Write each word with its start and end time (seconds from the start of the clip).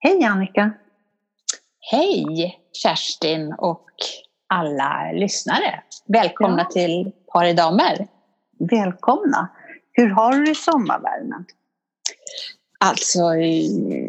Hej 0.00 0.24
Annika! 0.24 0.70
Hej 1.90 2.58
Kerstin 2.82 3.54
och 3.58 3.84
alla 4.48 5.12
lyssnare. 5.12 5.82
Välkomna 6.06 6.62
Ja. 6.62 6.70
till 6.72 7.12
Par 7.32 7.44
i 7.44 7.52
damer. 7.52 8.06
Välkomna! 8.58 9.48
Hur 9.92 10.08
har 10.10 10.32
du 10.32 10.44
det 10.44 10.50
i 10.50 10.54
sommarvärmen? 10.54 11.44
Alltså 12.80 13.34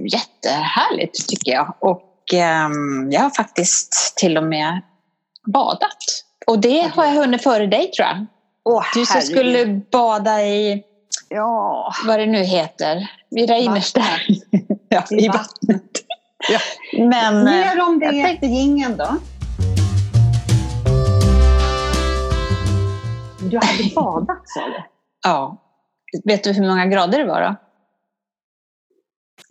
jättehärligt 0.05 1.27
tycker 1.29 1.51
jag. 1.51 1.73
Och 1.79 2.33
ehm, 2.33 3.11
jag 3.11 3.21
har 3.21 3.29
faktiskt 3.29 4.17
till 4.17 4.37
och 4.37 4.43
med 4.43 4.81
badat. 5.53 5.97
Och 6.47 6.59
det 6.59 6.81
har 6.81 7.05
jag 7.05 7.13
hunnit 7.13 7.43
före 7.43 7.67
dig 7.67 7.91
tror 7.91 8.07
jag. 8.07 8.25
Åh, 8.63 8.83
Du 8.93 9.05
som 9.05 9.21
skulle 9.21 9.65
bada 9.91 10.45
i, 10.45 10.83
Ja, 11.29 11.93
vad 12.07 12.19
det 12.19 12.25
nu 12.25 12.43
heter, 12.43 13.11
vid 13.29 13.49
Reimerstad. 13.49 14.03
ja, 14.95 15.03
I 15.09 15.27
vattnet. 15.27 15.91
Ja. 16.49 16.59
Men 17.07 17.37
eh, 17.37 17.43
mer 17.43 17.81
om 17.81 17.99
det 17.99 18.05
jag 18.05 18.25
tänkte- 18.25 18.45
jingeln 18.45 18.97
då. 18.97 19.15
Du 23.49 23.57
hade 23.57 23.95
badat 23.95 24.41
sa 24.49 24.59
du? 24.59 24.83
ja. 25.23 25.65
Vet 26.25 26.43
du 26.43 26.51
hur 26.51 26.67
många 26.67 26.85
grader 26.85 27.19
det 27.19 27.25
var 27.25 27.41
då? 27.41 27.55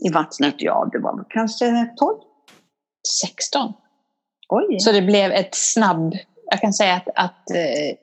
I 0.09 0.12
vattnet? 0.12 0.55
Ja, 0.59 0.88
det 0.92 0.98
var 0.98 1.24
kanske 1.28 1.86
12? 1.97 2.19
16. 3.23 3.73
Oj! 4.48 4.80
Så 4.80 4.92
det 4.92 5.02
blev 5.02 5.33
ett 5.33 5.55
snabb... 5.55 6.14
Jag 6.50 6.61
kan 6.61 6.73
säga 6.73 6.95
att, 6.95 7.09
att 7.14 7.50
eh, 7.50 7.97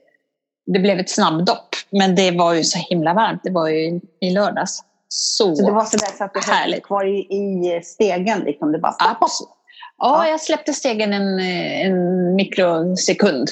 det 0.65 0.79
blev 0.79 0.99
ett 0.99 1.09
snabbdopp. 1.09 1.75
Men 1.89 2.15
det 2.15 2.31
var 2.31 2.53
ju 2.53 2.63
så 2.63 2.77
himla 2.77 3.13
varmt. 3.13 3.41
Det 3.43 3.51
var 3.51 3.67
ju 3.67 4.01
i 4.21 4.29
lördags. 4.31 4.83
Så, 5.07 5.55
Så 5.55 5.65
det 5.65 5.71
var 5.71 5.85
sådär 5.85 6.17
så 6.17 6.23
att 6.23 6.33
du 6.33 6.39
höll 6.51 6.81
kvar 6.81 7.05
i, 7.05 7.19
i 7.19 7.81
stegen 7.83 8.39
liksom? 8.39 8.71
Det 8.71 8.79
bara... 8.79 8.95
Absolut. 8.99 9.49
Ja, 9.97 10.27
jag 10.27 10.41
släppte 10.41 10.73
stegen 10.73 11.13
en, 11.13 11.39
en 11.39 12.35
mikrosekund 12.35 13.49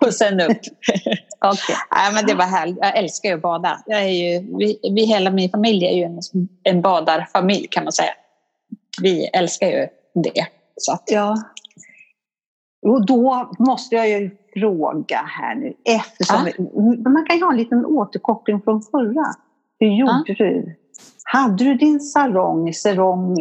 och 0.00 0.14
sen 0.14 0.40
upp. 0.40 0.50
Okej. 1.44 1.76
Nej, 1.90 2.12
men 2.14 2.26
det 2.26 2.34
var 2.34 2.44
härligt. 2.44 2.78
Jag 2.80 2.96
älskar 2.98 3.28
ju 3.28 3.34
att 3.34 3.42
bada. 3.42 3.82
Jag 3.86 4.02
är 4.02 4.08
ju, 4.08 4.56
vi, 4.58 4.78
vi, 4.94 5.04
hela 5.04 5.30
min 5.30 5.50
familj 5.50 5.86
är 5.86 5.92
ju 5.92 6.02
en, 6.02 6.20
en 6.62 6.82
badarfamilj 6.82 7.66
kan 7.70 7.84
man 7.84 7.92
säga. 7.92 8.12
Vi 9.02 9.26
älskar 9.26 9.66
ju 9.66 9.88
det. 10.14 10.46
Så 10.76 10.92
att, 10.92 11.02
Ja. 11.06 11.36
Och 12.86 13.06
då 13.06 13.52
måste 13.58 13.94
jag 13.94 14.08
ju 14.08 14.30
fråga 14.54 15.16
här 15.16 15.54
nu, 15.54 15.74
eftersom 15.84 16.44
vi, 16.44 16.54
man 17.10 17.26
kan 17.26 17.36
ju 17.36 17.42
ha 17.42 17.50
en 17.50 17.56
liten 17.56 17.86
återkoppling 17.86 18.62
från 18.62 18.82
förra. 18.82 19.34
Hur 19.82 19.90
gjorde 19.90 20.34
du? 20.38 20.76
Hade 21.24 21.64
du 21.64 21.74
din 21.74 22.00
sarong, 22.00 22.72
sarong 22.72 23.36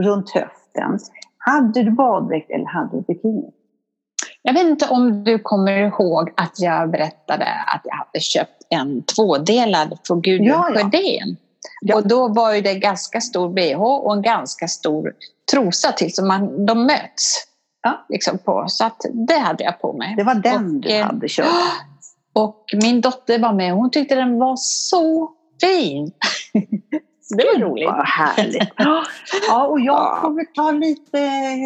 runt 0.00 0.30
höften? 0.30 0.98
Hade 1.38 1.82
du 1.82 1.90
baddräkt 1.90 2.50
eller 2.50 2.64
hade 2.64 2.96
du 2.96 3.02
bikini? 3.02 3.50
Jag 4.42 4.54
vet 4.54 4.66
inte 4.66 4.88
om 4.88 5.24
du 5.24 5.38
kommer 5.38 5.72
ihåg 5.72 6.32
att 6.36 6.60
jag 6.60 6.90
berättade 6.90 7.44
att 7.44 7.80
jag 7.84 7.96
hade 7.96 8.20
köpt 8.20 8.62
en 8.68 9.02
tvådelad 9.02 9.98
från 10.06 10.22
Gudrun 10.22 10.46
Ja, 10.46 10.70
ja. 10.74 10.80
Sjödén. 10.80 11.36
Ja. 11.80 11.96
Och 11.96 12.08
då 12.08 12.28
var 12.28 12.54
ju 12.54 12.60
det 12.60 12.74
ganska 12.74 13.20
stor 13.20 13.48
bh 13.48 13.82
och 13.82 14.12
en 14.12 14.22
ganska 14.22 14.68
stor 14.68 15.12
trosa 15.52 15.92
till, 15.92 16.14
så 16.14 16.24
man, 16.24 16.66
de 16.66 16.86
möts. 16.86 17.46
Ja. 17.82 18.06
Liksom 18.08 18.38
på. 18.38 18.64
Så 18.68 18.84
att 18.84 19.00
det 19.28 19.38
hade 19.38 19.64
jag 19.64 19.80
på 19.80 19.92
mig. 19.92 20.14
Det 20.16 20.24
var 20.24 20.34
den 20.34 20.76
Och, 20.76 20.80
du 20.80 20.90
eh, 20.90 21.06
hade 21.06 21.28
köpt. 21.28 21.48
Och 22.32 22.64
min 22.82 23.00
dotter 23.00 23.38
var 23.38 23.52
med 23.52 23.72
och 23.72 23.78
hon 23.78 23.90
tyckte 23.90 24.14
den 24.14 24.38
var 24.38 24.56
så 24.56 25.36
fin. 25.60 26.12
Så 27.20 27.34
det 27.36 27.44
var 27.54 27.60
roligt. 27.60 27.86
Vad 27.86 28.06
härligt. 28.06 28.72
Ja, 29.48 29.66
och 29.66 29.80
jag 29.80 29.94
Ja. 29.94 30.18
får 30.22 30.30
väl 30.34 30.46
ta 30.54 30.70
lite 30.70 31.18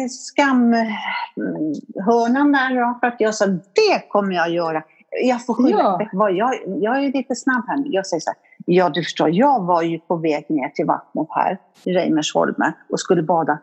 skamhörnan 0.09 2.51
där 2.51 2.75
då, 2.75 2.97
för 2.99 3.07
att 3.07 3.15
jag 3.19 3.35
sa 3.35 3.45
det 3.47 4.09
kommer 4.09 4.35
jag 4.35 4.49
göra. 4.51 4.83
Jag 5.23 5.45
får 5.45 5.53
skylla. 5.53 6.09
Ja. 6.13 6.29
Jag, 6.29 6.55
jag 6.81 7.03
är 7.05 7.11
lite 7.13 7.35
snabb 7.35 7.63
här. 7.67 7.83
Jag 7.85 8.07
säger 8.07 8.21
så 8.21 8.29
här, 8.29 8.37
ja 8.65 8.89
du 8.89 9.03
förstår, 9.03 9.29
jag 9.29 9.63
var 9.65 9.81
ju 9.81 9.99
på 9.99 10.15
väg 10.15 10.45
ner 10.49 10.69
till 10.69 10.85
vattnet 10.85 11.27
här 11.29 11.57
i 11.83 11.93
Reimersholme 11.93 12.73
och 12.89 12.99
skulle 12.99 13.23
bada. 13.23 13.57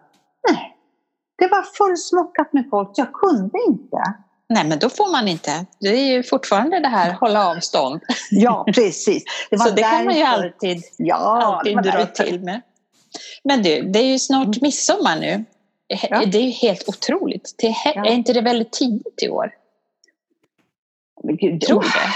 Nej, 0.51 0.77
det 1.39 1.49
var 1.49 1.63
fullsmockat 1.63 2.53
med 2.53 2.65
folk. 2.71 2.91
Jag 2.95 3.13
kunde 3.13 3.59
inte. 3.69 4.03
Nej, 4.49 4.65
men 4.67 4.79
då 4.79 4.89
får 4.91 5.13
man 5.13 5.29
inte. 5.29 5.67
Det 5.81 5.89
är 5.89 6.13
ju 6.17 6.23
fortfarande 6.23 6.81
det 6.81 6.89
här 6.89 7.13
hålla 7.13 7.49
avstånd. 7.51 8.01
Ja, 8.31 8.65
precis. 8.75 9.25
Det 9.51 9.59
Så 9.59 9.71
det 9.71 9.83
kan 9.83 10.05
man 10.05 10.15
ju 10.17 10.23
alltid 10.23 10.83
ja, 10.97 11.17
alltid 11.43 11.77
dra 11.77 11.83
därför. 11.83 12.25
till 12.25 12.41
med. 12.45 12.61
Men 13.45 13.63
du, 13.63 13.83
det 13.83 13.99
är 13.99 14.07
ju 14.07 14.19
snart 14.19 14.61
midsommar 14.61 15.17
nu. 15.21 15.45
Ja. 16.11 16.23
Det 16.27 16.39
är 16.39 16.43
ju 16.43 16.51
helt 16.51 16.89
otroligt. 16.89 17.55
He- 17.63 17.93
Ja. 17.95 18.07
är 18.07 18.11
inte 18.13 18.33
det 18.33 18.41
väldigt 18.41 18.73
tidigt 18.73 19.23
i 19.23 19.29
år? 19.29 19.51
Men 21.25 21.37
gud, 21.37 21.61
Tror 21.61 21.81
du 21.83 21.89
det? 21.89 22.13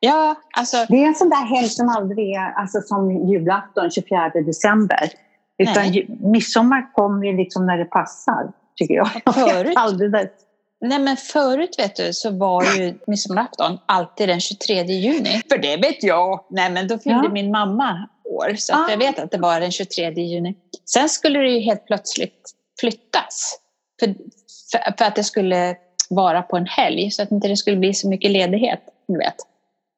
Ja, 0.00 0.34
alltså 0.56 0.86
Det 0.88 1.02
är 1.02 1.06
en 1.06 1.14
sån 1.14 1.30
där 1.30 1.46
helg 1.56 1.68
som 1.68 1.88
aldrig 1.88 2.32
är 2.34 2.52
alltså 2.52 2.80
som 2.80 3.28
julafton 3.28 3.90
24 3.90 4.28
december. 4.28 5.10
Utan 5.58 5.82
Nej. 5.82 6.06
midsommar 6.20 6.92
kommer 6.94 7.26
ju 7.26 7.36
liksom 7.36 7.66
när 7.66 7.78
det 7.78 7.84
passar, 7.84 8.52
tycker 8.76 8.94
jag. 8.94 9.10
Förut. 9.34 9.72
Aldrig 9.76 10.12
där. 10.12 10.28
Nej 10.88 10.98
men 10.98 11.16
förut 11.16 11.74
vet 11.78 11.96
du 11.96 12.12
så 12.12 12.30
var 12.30 12.64
ju 12.76 12.98
midsommarafton 13.06 13.78
alltid 13.86 14.28
den 14.28 14.40
23 14.40 14.82
juni. 14.82 15.42
För 15.48 15.58
det 15.58 15.76
vet 15.76 16.02
jag. 16.02 16.44
Nej 16.50 16.70
men 16.70 16.88
då 16.88 16.98
fyllde 16.98 17.20
Ja. 17.24 17.28
min 17.32 17.50
mamma 17.50 18.08
år 18.24 18.54
så 18.58 18.74
att 18.74 18.88
Ah. 18.88 18.90
jag 18.90 18.98
vet 18.98 19.18
att 19.18 19.30
det 19.30 19.38
var 19.38 19.60
den 19.60 19.70
23 19.70 20.10
juni. 20.10 20.54
Sen 20.84 21.08
skulle 21.08 21.38
det 21.38 21.48
ju 21.50 21.60
helt 21.60 21.86
plötsligt 21.86 22.50
flyttas. 22.80 23.58
För, 24.00 24.14
för, 24.72 24.94
för 24.98 25.04
att 25.04 25.16
det 25.16 25.24
skulle 25.24 25.76
vara 26.10 26.42
på 26.42 26.56
en 26.56 26.66
helg 26.66 27.10
så 27.10 27.22
att 27.22 27.30
inte 27.30 27.48
det 27.48 27.56
skulle 27.56 27.76
bli 27.76 27.94
så 27.94 28.08
mycket 28.08 28.30
ledighet. 28.30 28.80
Du 29.08 29.18
vet. 29.18 29.36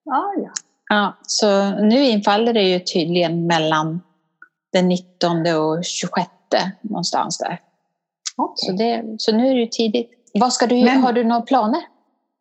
Ja, 0.05 0.33
ja. 0.45 0.51
Ja, 0.89 1.17
så 1.23 1.71
nu 1.71 2.05
infaller 2.05 2.53
det 2.53 2.63
ju 2.63 2.81
tydligen 2.81 3.47
mellan 3.47 4.03
den 4.73 4.89
19 4.89 5.47
och 5.47 5.85
26 5.85 6.31
någonstans 6.81 7.39
där. 7.39 7.61
Okej. 8.37 8.55
Så, 8.57 8.73
det, 8.73 9.05
så 9.19 9.33
nu 9.37 9.49
är 9.49 9.55
det 9.55 9.61
ju 9.61 9.67
tidigt. 9.67 10.11
Vad 10.41 10.53
ska 10.53 10.67
du, 10.67 10.85
Men- 10.85 11.03
har 11.03 11.13
du 11.13 11.25
några 11.25 11.43
planer? 11.43 11.81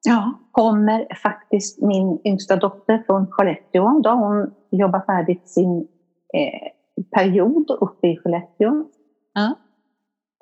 ja. 0.08 0.34
Kommer 0.52 1.16
faktiskt 1.24 1.82
min 1.82 2.20
yngsta 2.26 2.56
dotter 2.56 3.04
från 3.06 3.28
Skellefteå. 3.32 4.00
Då 4.04 4.10
har 4.10 4.16
hon 4.28 4.54
jobbat 4.72 5.06
färdigt 5.06 5.50
sin 5.50 5.88
eh, 6.34 6.72
period 7.16 7.72
uppe 7.72 8.08
i 8.08 8.18
Skellefteå. 8.18 8.86
Ja. 9.34 9.56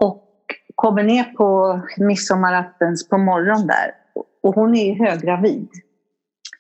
Och 0.03 0.30
kommer 0.75 1.03
ner 1.03 1.24
på 1.24 1.80
midsommaraftons 1.97 3.09
på 3.09 3.18
morgonen 3.18 3.68
där. 3.68 3.91
Och 4.44 4.56
hon 4.56 4.75
är 4.75 4.85
ju 4.85 5.06
höggravid. 5.06 5.70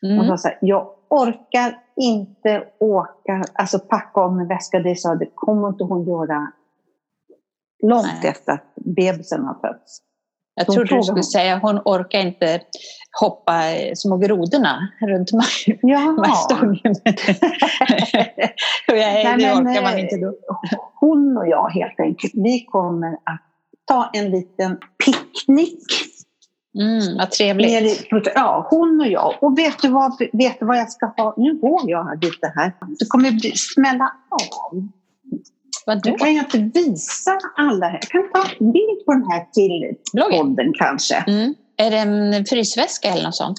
Hon 0.01 0.11
Mm. 0.11 0.27
sa 0.27 0.37
så 0.37 0.47
här, 0.47 0.57
jag 0.61 0.87
orkar 1.09 1.79
inte 1.95 2.63
åka, 2.79 3.43
alltså 3.53 3.79
packa 3.79 4.21
om 4.25 4.39
en 4.39 4.47
väska. 4.47 4.79
Det 4.79 4.95
sa 4.95 5.15
det 5.15 5.29
kommer 5.35 5.67
inte 5.67 5.83
hon 5.83 6.03
göra 6.07 6.51
långt 7.83 8.19
Nej. 8.21 8.29
efter 8.31 8.51
att 8.53 8.75
bebisen 8.75 9.45
har 9.45 9.53
fötts. 9.53 9.97
Jag 10.55 10.65
Hon 10.65 10.75
trodde 10.75 10.95
du 10.95 11.03
skulle 11.03 11.23
säga 11.23 11.57
hon 11.57 11.79
orkar 11.85 12.19
inte 12.19 12.61
hoppa 13.19 13.71
eh, 13.71 13.93
små 13.95 14.17
grodorna 14.17 14.89
runt 15.01 15.31
majstången. 16.17 16.95
Jag, 18.87 18.95
Nej, 18.97 19.23
det 19.23 19.45
men, 19.45 19.67
orkar 19.67 19.81
man 19.81 19.93
eh, 19.93 19.99
inte 19.99 20.17
då. 20.17 20.33
Hon 20.99 21.37
och 21.37 21.47
jag 21.47 21.69
helt 21.69 21.99
enkelt, 21.99 22.33
vi 22.35 22.65
kommer 22.65 23.13
att 23.13 23.41
ta 23.87 24.09
en 24.13 24.31
liten 24.31 24.77
picknick. 25.05 25.83
Mm, 26.79 27.17
vad 27.17 27.31
trevligt. 27.31 28.07
Ja, 28.35 28.67
hon 28.69 29.01
och 29.01 29.07
jag. 29.07 29.35
Och 29.41 29.57
vet 29.57 29.81
du, 29.81 29.89
vad, 29.89 30.19
vet 30.33 30.59
du 30.59 30.65
vad 30.65 30.77
jag 30.77 30.91
ska 30.91 31.05
ha? 31.05 31.33
Nu 31.37 31.53
går 31.53 31.89
jag 31.89 32.23
lite 32.23 32.53
här. 32.55 32.73
Det 32.99 33.05
kommer 33.05 33.31
bli, 33.31 33.51
smälla 33.55 34.11
av. 34.29 34.87
Vadå? 35.85 36.01
Nu 36.11 36.17
kan 36.17 36.35
jag 36.35 36.45
inte 36.45 36.79
visa 36.79 37.39
alla 37.57 37.87
här. 37.87 37.99
Jag 38.01 38.31
kan 38.31 38.41
ta 38.41 38.49
en 38.59 38.71
bild 38.71 39.05
på 39.05 39.13
den 39.13 39.23
här 39.31 39.45
till 39.53 39.95
Bloggen? 40.13 40.39
podden 40.39 40.73
kanske. 40.77 41.15
Mm. 41.15 41.53
Är 41.77 41.91
det 41.91 41.97
en 41.97 42.45
frysväska 42.45 43.07
eller 43.07 43.23
något 43.23 43.35
sånt? 43.35 43.57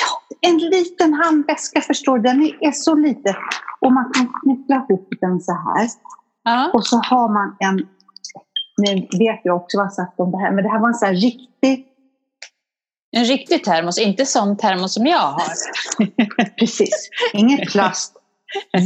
Ja, 0.00 0.48
en 0.50 0.58
liten 0.58 1.14
handväska 1.14 1.80
förstår 1.80 2.18
du. 2.18 2.22
Den 2.22 2.42
är 2.60 2.72
så 2.72 2.94
liten. 2.94 3.34
Och 3.80 3.92
man 3.92 4.12
kan 4.12 4.32
knyppla 4.42 4.76
ihop 4.76 5.08
den 5.20 5.40
så 5.40 5.52
här. 5.52 5.88
Ja. 6.44 6.70
Och 6.74 6.86
så 6.86 6.96
har 6.96 7.28
man 7.28 7.56
en, 7.60 7.76
nu 8.76 9.08
vet 9.18 9.40
jag 9.44 9.56
också 9.56 9.78
vad 9.78 9.86
jag 9.86 9.92
sagt 9.92 10.20
om 10.20 10.30
det 10.30 10.38
här, 10.38 10.52
men 10.52 10.64
det 10.64 10.70
här 10.70 10.78
var 10.80 10.88
en 10.88 10.94
så 10.94 11.06
här 11.06 11.14
riktig, 11.14 11.86
En 13.16 13.24
riktig 13.24 13.64
termos, 13.64 13.98
inte 13.98 14.26
sån 14.26 14.56
termos 14.56 14.94
som 14.94 15.06
jag 15.06 15.18
har. 15.18 15.42
precis, 16.58 17.10
ingen 17.32 17.66
plast. 17.66 18.16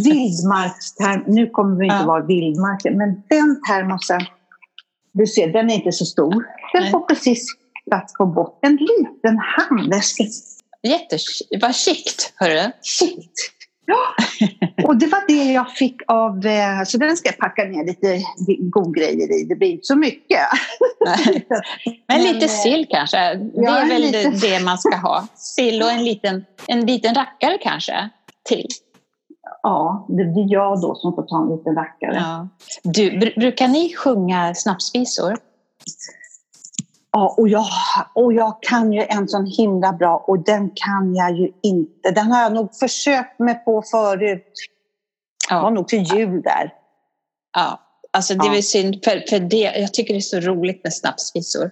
Vildmarksterm, 0.04 1.24
nu 1.26 1.50
kommer 1.50 1.76
vi 1.78 1.84
inte 1.84 1.96
Ja. 1.96 2.06
vara 2.06 2.26
vildmarken, 2.26 2.98
men 2.98 3.08
den 3.28 3.62
termosen, 3.68 4.20
du 5.12 5.26
ser, 5.26 5.52
den 5.52 5.70
är 5.70 5.74
inte 5.74 5.92
så 5.92 6.04
stor. 6.04 6.30
Den 6.72 6.82
Nej. 6.82 6.90
får 6.90 7.00
precis 7.00 7.46
plats 7.90 8.14
på 8.14 8.26
botten. 8.26 8.70
En 8.70 8.76
liten 8.76 9.38
handväska. 9.38 10.24
Jätte, 10.82 11.18
vad 11.60 11.74
chict, 11.74 12.32
hörru. 12.36 12.70
Shit! 12.82 13.52
Ja, 13.88 14.24
och 14.84 14.96
det 14.96 15.06
var 15.06 15.22
det 15.28 15.52
jag 15.52 15.70
fick 15.70 15.96
av, 16.06 16.46
eh, 16.46 16.84
så 16.86 16.98
den 16.98 17.16
ska 17.16 17.28
jag 17.28 17.38
packa 17.38 17.64
ner 17.64 17.84
lite 17.86 18.22
godgrejer 18.70 19.40
i. 19.40 19.44
Det 19.44 19.54
blir 19.56 19.68
inte 19.68 19.84
så 19.84 19.96
mycket. 19.96 20.40
Men 22.08 22.22
lite 22.22 22.48
sill 22.48 22.86
kanske, 22.90 23.16
det 23.16 23.66
är 23.66 23.88
väl 23.88 24.02
lite... 24.02 24.30
det 24.30 24.60
man 24.64 24.78
ska 24.78 24.96
ha. 24.96 25.26
Sill 25.34 25.82
och 25.82 25.90
en 25.90 26.04
liten, 26.04 26.44
en 26.66 26.86
liten 26.86 27.14
rackare 27.14 27.58
kanske 27.62 28.08
till. 28.48 28.66
Ja, 29.66 30.06
det 30.08 30.24
blir 30.24 30.52
jag 30.52 30.80
då 30.80 30.94
som 30.94 31.14
får 31.14 31.22
ta 31.22 31.42
en 31.42 31.56
liten 31.56 31.74
rackare. 31.74 32.14
Ja. 32.14 32.48
Du, 32.82 33.18
brukar 33.36 33.68
ni 33.68 33.94
sjunga 33.94 34.54
snapsvisor? 34.54 35.36
Ja, 37.12 37.34
och 37.38 37.48
jag, 37.48 37.66
och 38.14 38.32
jag 38.32 38.62
kan 38.62 38.92
ju 38.92 39.02
en 39.02 39.28
sån 39.28 39.46
himla 39.46 39.92
bra 39.92 40.24
och 40.26 40.38
den 40.38 40.70
kan 40.74 41.14
jag 41.14 41.36
ju 41.36 41.52
inte. 41.62 42.10
Den 42.10 42.32
har 42.32 42.42
jag 42.42 42.52
nog 42.52 42.74
försökt 42.74 43.38
mig 43.38 43.54
på 43.54 43.82
förut. 43.82 44.52
Ja. 45.50 45.56
Det 45.56 45.62
var 45.62 45.70
nog 45.70 45.88
till 45.88 46.02
jul 46.02 46.42
där. 46.42 46.72
Ja, 47.56 47.80
alltså 48.12 48.34
det 48.34 48.48
är 48.48 48.54
ja. 48.54 48.62
synd 48.62 49.04
för, 49.04 49.24
för 49.30 49.38
det. 49.38 49.78
Jag 49.80 49.94
tycker 49.94 50.14
det 50.14 50.18
är 50.18 50.20
så 50.20 50.40
roligt 50.40 50.84
med 50.84 50.94
snapsvisor. 50.94 51.70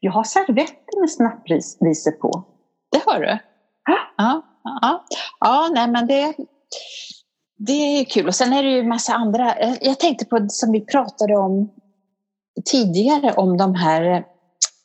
Jag 0.00 0.12
har 0.12 0.24
servetter 0.24 1.00
med 1.00 1.10
snapsvisor 1.10 2.10
på. 2.10 2.44
Det 2.92 3.02
har 3.06 3.20
du? 3.20 3.38
Ja. 3.84 3.98
Ja, 4.16 4.42
ja. 4.64 5.04
ja 5.40 5.70
nej 5.74 5.88
men 5.88 6.06
det, 6.06 6.34
det 7.66 7.72
är 7.72 8.04
kul. 8.04 8.26
Och 8.26 8.34
sen 8.34 8.52
är 8.52 8.62
det 8.62 8.70
ju 8.70 8.82
massa 8.82 9.14
andra. 9.14 9.54
Jag 9.80 9.98
tänkte 9.98 10.24
på 10.24 10.46
som 10.48 10.72
vi 10.72 10.80
pratade 10.80 11.36
om 11.36 11.70
tidigare 12.64 13.32
om 13.32 13.56
de 13.56 13.74
här 13.74 14.24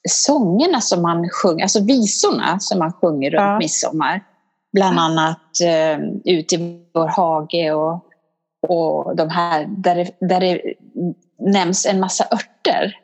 sångerna 0.10 0.82
som 0.82 1.02
man 1.02 1.30
sjunger, 1.30 1.64
alltså 1.64 1.84
visorna 1.84 2.60
som 2.60 2.80
man 2.80 2.94
sjunger 2.94 3.32
runt 3.32 3.42
ja. 3.42 3.58
midsommar. 3.58 4.24
Bland 4.74 5.00
annat 5.00 5.62
eh, 5.64 6.00
Ut 6.26 6.54
i 6.54 6.86
vår 6.94 7.08
hage 7.08 7.72
och, 7.72 8.06
och 8.68 9.16
de 9.16 9.30
här 9.30 9.66
där 9.70 9.96
det, 9.96 10.28
där 10.28 10.40
det 10.40 10.62
nämns 11.40 11.86
en 11.86 12.00
massa 12.00 12.24
örter. 12.32 12.98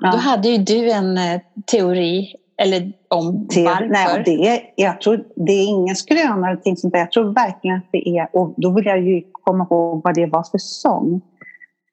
Ja. 0.00 0.10
Då 0.10 0.18
hade 0.18 0.48
ju 0.48 0.58
du 0.58 0.90
en 0.90 1.18
eh, 1.18 1.40
teori 1.66 2.36
eller 2.62 2.92
om 3.08 3.48
Te 3.48 3.64
varför. 3.64 3.86
Nej, 3.86 4.22
det 4.24 4.48
är, 4.48 4.60
jag 4.76 5.00
tror, 5.00 5.24
det 5.36 5.52
är 5.52 5.64
ingen 5.64 5.96
skröna 5.96 6.50
eller 6.50 6.76
sånt 6.76 6.92
där. 6.92 7.00
Jag 7.00 7.12
tror 7.12 7.34
verkligen 7.34 7.76
att 7.76 7.88
det 7.92 8.08
är, 8.08 8.28
och 8.32 8.54
då 8.56 8.70
vill 8.70 8.86
jag 8.86 9.02
ju 9.02 9.22
komma 9.32 9.66
ihåg 9.70 10.00
vad 10.04 10.14
det 10.14 10.26
var 10.26 10.42
för 10.42 10.58
sång. 10.58 11.20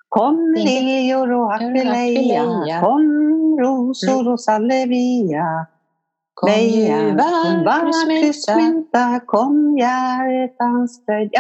Kom 0.10 0.56
leor 0.58 1.32
och 1.32 1.54
akeleja, 1.54 2.80
kom 2.82 3.60
rosor 3.60 4.32
och 4.32 4.40
salvia. 4.40 5.66
Kom 6.34 6.50
vackert 7.66 9.26
kom 9.26 9.78
hjärtans 9.78 11.06
fröjd. 11.06 11.32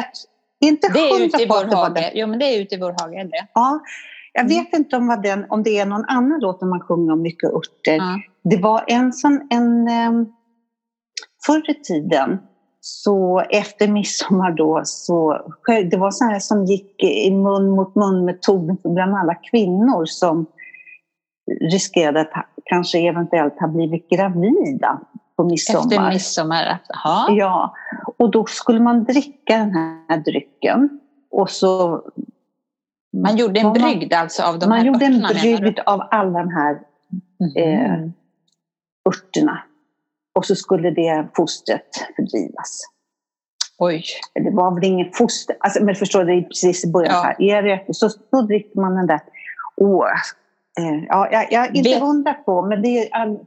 Det 0.59 0.65
är 0.65 0.69
inte 0.69 0.87
det 0.93 0.99
är 0.99 1.25
ute 1.25 1.41
i 1.43 1.45
vår 1.45 1.75
hage. 1.75 2.11
Jo, 2.15 2.27
men 2.27 2.39
det 2.39 2.45
är 2.45 2.61
ute 2.61 2.75
i 2.75 2.77
vår 2.77 2.95
hage. 3.01 3.23
Det. 3.23 3.47
Ja, 3.53 3.79
jag 4.33 4.45
mm. 4.45 4.57
vet 4.57 4.73
inte 4.73 4.97
om, 4.97 5.07
vad 5.07 5.23
den, 5.23 5.45
om 5.49 5.63
det 5.63 5.79
är 5.79 5.85
någon 5.85 6.05
annan 6.05 6.39
låt 6.39 6.61
när 6.61 6.67
man 6.67 6.79
sjunger 6.79 7.13
om 7.13 7.21
mycket 7.21 7.53
örter. 7.53 7.95
Ja. 7.95 8.19
Det 8.43 8.57
var 8.57 8.83
en 8.87 9.13
sån, 9.13 9.47
en, 9.49 9.87
um, 10.09 10.33
förr 11.45 11.69
i 11.69 11.73
tiden 11.73 12.39
så 12.85 13.39
efter 13.39 13.87
midsommar 13.87 14.51
då 14.51 14.81
så 14.85 15.39
det 15.91 15.97
var 15.97 16.11
så 16.11 16.25
här 16.25 16.39
som 16.39 16.65
gick 16.65 17.03
i 17.03 17.31
mun 17.31 17.69
mot 17.69 17.95
mun 17.95 18.25
metoden 18.25 18.77
bland 18.83 19.15
alla 19.15 19.35
kvinnor 19.35 20.05
som 20.05 20.45
riskerade 21.71 22.21
att 22.21 22.29
kanske 22.65 22.99
eventuellt 22.99 23.59
ha 23.59 23.67
blivit 23.67 24.09
gravida 24.09 25.01
på 25.35 25.43
midsommar. 25.43 25.85
Efter 25.85 26.09
midsommar? 26.09 26.79
Aha. 26.95 27.27
Ja, 27.31 27.73
och 28.17 28.31
då 28.31 28.45
skulle 28.45 28.79
man 28.79 29.03
dricka 29.03 29.57
den 29.57 29.71
här 29.71 30.17
drycken 30.17 30.99
och 31.31 31.49
så 31.49 32.01
man 33.13 33.37
gjorde 33.37 33.59
en 33.59 33.73
brygd 33.73 34.13
alltså 34.13 34.43
av 34.43 34.59
de 34.59 34.69
man 34.69 34.77
här 34.77 34.91
Man 34.91 34.93
gjorde 34.93 35.05
en 35.05 35.59
brygd 35.59 35.79
av 35.85 36.07
alla 36.11 36.39
de 36.39 36.49
här 36.49 36.79
mm. 37.39 37.81
eh, 37.81 38.09
örterna. 39.09 39.63
Och 40.35 40.45
så 40.45 40.55
skulle 40.55 40.91
det 40.91 41.27
fostret 41.35 41.87
fördrivas. 42.15 42.81
Oj. 43.77 44.03
Det 44.33 44.51
var 44.51 44.75
väl 44.75 44.83
ingen 44.83 45.11
foster, 45.13 45.55
alltså, 45.59 45.83
men 45.83 45.95
förstår 45.95 46.23
du, 46.23 46.43
precis 46.43 46.85
i 46.85 46.91
början 46.91 47.13
ja. 47.13 47.21
här, 47.21 47.41
är 47.41 47.63
det, 47.63 47.93
så 47.93 48.09
då 48.31 48.41
dricker 48.41 48.81
man 48.81 48.95
den 48.95 49.07
där. 49.07 49.19
Åh, 49.75 50.05
eh, 50.79 51.03
ja, 51.07 51.29
jag, 51.31 51.51
jag 51.51 51.65
är 51.65 51.77
inte 51.77 52.05
hundra 52.05 52.33
på, 52.33 52.61
men 52.61 52.81
det 52.81 53.11
är 53.11 53.39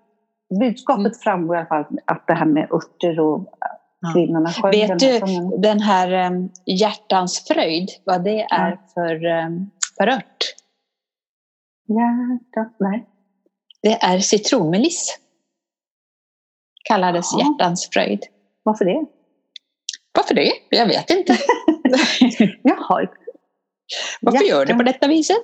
budskapet 0.60 1.00
mm. 1.00 1.18
framgår 1.22 1.56
i 1.56 1.58
alla 1.58 1.68
fall 1.68 1.84
att 2.04 2.26
det 2.26 2.34
här 2.34 2.46
med 2.46 2.72
örter 2.72 3.20
och 3.20 3.48
kvinnorna 4.12 4.52
ja. 4.62 4.70
Vet 4.70 4.98
du 4.98 5.20
den 5.58 5.80
här 5.80 6.30
um, 6.32 6.50
hjärtans 6.66 7.44
fröjd, 7.48 7.90
vad 8.04 8.24
det 8.24 8.40
är 8.40 8.70
ja. 8.70 8.78
för, 8.94 9.24
um, 9.24 9.70
för 9.98 10.08
ört? 10.08 10.44
Hjärta, 11.88 12.70
nej. 12.78 13.06
Det 13.82 13.92
är 13.92 14.18
citronmeliss 14.18 15.18
kallades 16.86 17.26
ja. 17.32 17.38
hjärtans 17.38 17.88
fröjd. 17.92 18.24
Varför 18.62 18.84
det? 18.84 19.06
Varför 20.12 20.34
det? 20.34 20.52
Jag 20.70 20.86
vet 20.86 21.10
inte. 21.10 21.32
Jaha. 22.62 23.06
Varför 24.20 24.38
Hjärtan. 24.38 24.48
gör 24.48 24.66
det 24.66 24.74
på 24.74 24.82
detta 24.82 25.08
viset? 25.08 25.36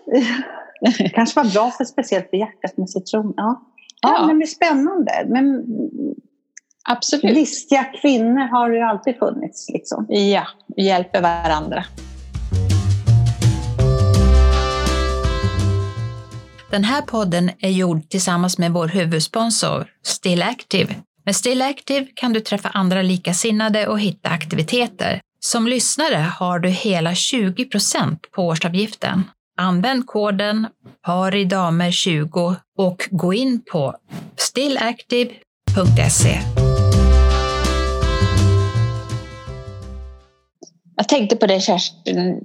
kanske 1.13 1.43
var 1.43 1.53
bra 1.53 1.71
för 1.71 1.85
speciellt 1.85 2.31
för 2.31 2.37
hjärtat 2.37 2.77
med 2.77 2.91
citron. 2.91 3.35
Ja, 3.37 3.63
ja, 4.03 4.17
ja. 4.19 4.27
men 4.27 4.39
det 4.39 4.45
är 4.45 4.47
spännande. 4.47 5.27
Men 5.29 5.65
Absolut. 6.89 7.25
Listiga 7.25 7.85
kvinnor 7.85 8.51
har 8.51 8.71
ju 8.71 8.81
alltid 8.81 9.19
funnits. 9.19 9.69
Liksom. 9.69 10.07
Ja, 10.09 10.47
vi 10.77 10.87
hjälper 10.87 11.23
varandra. 11.23 11.85
Den 16.71 16.85
här 16.85 17.03
podden 17.03 17.51
är 17.61 17.71
gjord 17.71 18.09
tillsammans 18.09 18.59
med 18.59 18.73
vår 18.73 18.89
huvudsponsor 18.89 19.87
Still 20.03 20.43
Active 20.43 20.95
med 21.25 21.37
Still 21.37 21.63
Active 21.63 22.07
kan 22.15 22.33
du 22.33 22.41
träffa 22.41 22.69
andra 22.69 23.03
likasinnade 23.03 23.87
och 23.87 24.01
hitta 24.01 24.29
aktiviteter. 24.29 25.21
Som 25.41 25.67
lyssnare 25.67 26.27
har 26.39 26.59
du 26.59 26.69
hela 26.69 27.11
20% 27.11 28.17
på 28.35 28.47
årsavgiften. 28.47 29.25
Använd 29.57 30.07
koden 30.07 30.67
PARIDAMER20 31.07 32.57
och 32.79 33.09
gå 33.11 33.35
in 33.35 33.63
på 33.73 33.95
stillactive.se. 34.37 36.62
Jag 40.97 41.09
tänkte 41.09 41.37
på 41.37 41.47
det 41.47 41.61
Kerstin, 41.61 42.45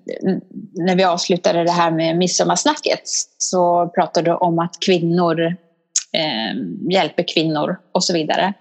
när 0.74 0.96
vi 0.96 1.04
avslutade 1.04 1.64
det 1.64 1.72
här 1.72 1.92
med 1.92 2.18
midsommarsnacket 2.18 3.02
så 3.38 3.88
pratade 3.96 4.32
du 4.32 4.36
om 4.36 4.60
att 4.60 4.80
kvinnor 4.86 5.42
eh, 6.14 6.92
hjälper 6.92 7.24
kvinnor 7.28 7.80
och 7.92 8.04
så 8.04 8.14
vidare. 8.14 8.54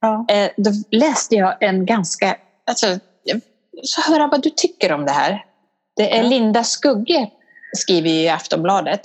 Ja. 0.00 0.26
Eh, 0.28 0.50
då 0.56 0.70
läste 0.90 1.34
jag 1.34 1.62
en 1.62 1.86
ganska... 1.86 2.36
Alltså, 2.66 2.86
så 3.82 4.12
höra 4.12 4.26
vad 4.26 4.42
du 4.42 4.50
tycker 4.50 4.92
om 4.92 5.04
det 5.04 5.12
här. 5.12 5.44
Det 5.96 6.16
är. 6.16 6.22
Linda 6.22 6.64
Skugge 6.64 7.30
skriver 7.76 8.10
i 8.10 8.28
Aftonbladet. 8.28 9.00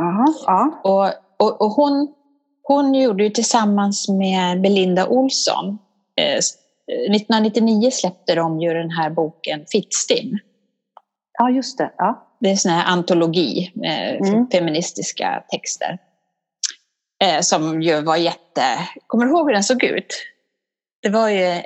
Aha, 0.00 0.34
ja. 0.46 0.80
och, 0.84 1.06
och, 1.46 1.60
och, 1.62 1.70
hon, 1.70 2.14
hon 2.62 2.94
gjorde 2.94 3.24
ju 3.24 3.30
tillsammans 3.30 4.08
med 4.08 4.60
Belinda 4.60 5.06
Olsson 5.06 5.78
eh, 6.16 6.38
1999 6.86 7.90
släppte 7.90 8.34
de 8.34 8.60
ju 8.60 8.74
den 8.74 8.90
här 8.90 9.10
boken 9.10 9.64
Fittstim. 9.72 10.38
Ja, 11.38 11.50
just 11.50 11.78
det. 11.78 11.92
Ja. 11.98 12.22
Det 12.40 12.48
är 12.48 12.50
en 12.50 12.58
sån 12.58 12.72
här 12.72 12.84
antologi 12.84 13.72
med 13.74 14.20
mm. 14.20 14.46
feministiska 14.50 15.44
texter. 15.50 15.98
Eh, 17.24 17.40
som 17.40 17.82
ju 17.82 18.02
var 18.02 18.16
jätte... 18.16 18.62
Kommer 19.06 19.24
du 19.24 19.30
ihåg 19.30 19.46
hur 19.46 19.54
den 19.54 19.64
såg 19.64 19.84
ut? 19.84 20.14
Det 21.02 21.08
var 21.08 21.28
ju 21.28 21.44
eh, 21.44 21.64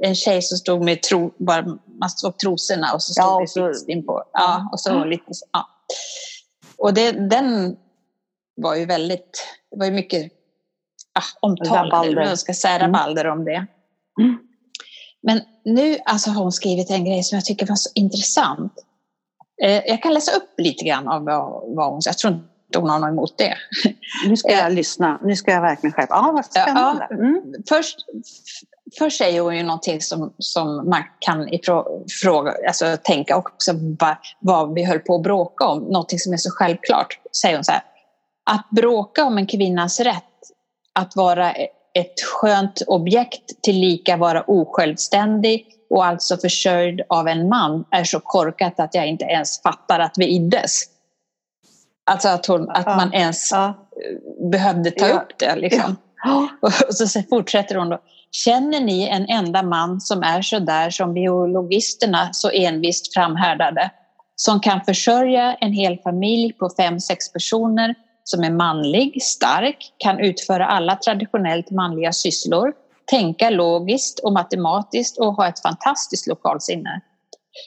en 0.00 0.14
tjej 0.14 0.42
som 0.42 0.58
stod 0.58 0.84
med 0.84 1.02
tro, 1.02 1.34
bara, 1.38 1.62
man 2.00 2.10
såg 2.10 2.38
trosorna 2.38 2.94
och 2.94 3.02
så 3.02 3.12
stod 3.12 3.24
ja, 3.24 3.40
det 3.40 3.74
så, 3.74 3.86
in 3.86 4.06
på. 4.06 4.24
Ja, 4.32 4.68
och 4.72 4.80
så 4.80 4.92
mm. 4.92 5.08
lite 5.08 5.32
ja. 5.52 5.68
Och 6.78 6.94
det, 6.94 7.12
den 7.12 7.76
var 8.56 8.74
ju 8.74 8.86
väldigt, 8.86 9.46
det 9.70 9.78
var 9.78 9.86
ju 9.86 9.92
mycket 9.92 10.32
ah, 11.12 11.22
omtalande, 11.40 12.28
jag 12.28 12.38
ska 12.38 12.54
säga 12.54 12.74
mm. 12.74 12.86
rabalder 12.86 13.24
mm. 13.24 13.38
om 13.38 13.44
det. 13.44 13.66
Men 15.22 15.40
nu 15.64 15.98
alltså, 16.04 16.30
har 16.30 16.42
hon 16.42 16.52
skrivit 16.52 16.90
en 16.90 17.04
grej 17.04 17.22
som 17.22 17.36
jag 17.36 17.44
tycker 17.44 17.66
var 17.66 17.76
så 17.76 17.90
intressant. 17.94 18.72
Eh, 19.62 19.82
jag 19.86 20.02
kan 20.02 20.14
läsa 20.14 20.36
upp 20.36 20.54
lite 20.58 20.84
grann 20.84 21.08
av 21.08 21.24
vad, 21.66 21.92
hon 21.92 22.02
säger. 22.02 22.12
Jag 22.12 22.18
tror 22.18 22.32
inte 22.34 22.78
hon 22.78 22.90
har 22.90 22.98
något 22.98 23.08
emot 23.08 23.38
det. 23.38 23.54
Nu 24.26 24.36
ska 24.36 24.52
jag 24.52 24.72
lyssna. 24.72 25.20
Nu 25.24 25.36
ska 25.36 25.50
jag 25.50 25.60
verkligen 25.60 25.92
skärpa 25.92 26.14
Ja, 26.14 26.32
vad 26.34 26.44
spännande. 26.44 27.04
Mm. 27.10 27.42
Först, 27.68 27.96
först 28.98 29.18
säger 29.18 29.40
hon 29.40 29.56
ju 29.56 29.62
någonting 29.62 30.00
som, 30.00 30.34
som 30.38 30.88
man 30.88 31.02
kan 31.18 31.48
ifråga, 31.48 32.54
alltså, 32.66 32.96
tänka 33.02 33.36
också 33.36 33.72
vad, 34.00 34.16
vad 34.40 34.74
vi 34.74 34.84
höll 34.84 34.98
på 34.98 35.14
att 35.14 35.22
bråka 35.22 35.66
om. 35.66 35.78
Någonting 35.78 36.18
som 36.18 36.32
är 36.32 36.36
så 36.36 36.50
självklart, 36.50 37.18
säger 37.42 37.54
hon 37.54 37.64
så 37.64 37.72
här. 37.72 37.82
Att 38.50 38.70
bråka 38.70 39.24
om 39.24 39.38
en 39.38 39.46
kvinnas 39.46 40.00
rätt 40.00 40.24
att 40.92 41.16
vara 41.16 41.52
ett 41.96 42.20
skönt 42.20 42.82
objekt 42.86 43.62
tillika 43.62 44.16
vara 44.16 44.42
osjälvständig 44.42 45.66
och 45.90 46.04
alltså 46.04 46.36
försörjd 46.36 47.00
av 47.08 47.28
en 47.28 47.48
man 47.48 47.84
är 47.90 48.04
så 48.04 48.20
korkat 48.20 48.80
att 48.80 48.94
jag 48.94 49.08
inte 49.08 49.24
ens 49.24 49.62
fattar 49.62 50.00
att 50.00 50.14
vi 50.16 50.28
iddes. 50.28 50.82
Alltså 52.10 52.28
att, 52.28 52.46
hon, 52.46 52.70
att 52.70 52.86
ja. 52.86 52.96
man 52.96 53.14
ens 53.14 53.50
ja. 53.52 53.74
behövde 54.50 54.90
ta 54.90 55.08
ja. 55.08 55.14
upp 55.14 55.38
det. 55.38 55.56
Liksom. 55.56 55.96
Och 56.62 56.72
så 56.72 57.22
fortsätter 57.22 57.74
hon 57.74 57.88
då. 57.88 57.98
Känner 58.30 58.80
ni 58.80 59.08
en 59.08 59.26
enda 59.28 59.62
man 59.62 60.00
som 60.00 60.22
är 60.22 60.42
så 60.42 60.58
där 60.58 60.90
som 60.90 61.14
biologisterna 61.14 62.32
så 62.32 62.50
envist 62.50 63.14
framhärdade? 63.14 63.90
Som 64.36 64.60
kan 64.60 64.80
försörja 64.84 65.54
en 65.54 65.72
hel 65.72 65.98
familj 65.98 66.52
på 66.52 66.70
fem, 66.76 67.00
sex 67.00 67.32
personer, 67.32 67.94
som 68.28 68.44
är 68.44 68.50
manlig, 68.50 69.22
stark, 69.22 69.92
kan 69.98 70.20
utföra 70.20 70.66
alla 70.66 70.96
traditionellt 70.96 71.70
manliga 71.70 72.12
sysslor, 72.12 72.72
tänka 73.04 73.50
logiskt 73.50 74.18
och 74.18 74.32
matematiskt 74.32 75.18
och 75.18 75.34
ha 75.34 75.48
ett 75.48 75.62
fantastiskt 75.62 76.26
lokalsinne. 76.26 77.00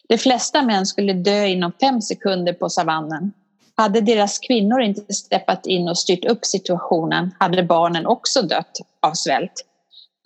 De 0.09 0.17
flesta 0.17 0.61
män 0.61 0.85
skulle 0.85 1.13
dö 1.13 1.45
inom 1.45 1.71
fem 1.81 2.01
sekunder 2.01 2.53
på 2.53 2.69
savannen. 2.69 3.31
Hade 3.75 4.01
deras 4.01 4.39
kvinnor 4.39 4.81
inte 4.81 5.13
steppat 5.13 5.65
in 5.65 5.89
och 5.89 5.97
styrt 5.97 6.25
upp 6.25 6.45
situationen 6.45 7.31
hade 7.39 7.63
barnen 7.63 8.05
också 8.05 8.41
dött 8.41 8.77
av 9.01 9.13
svält. 9.13 9.65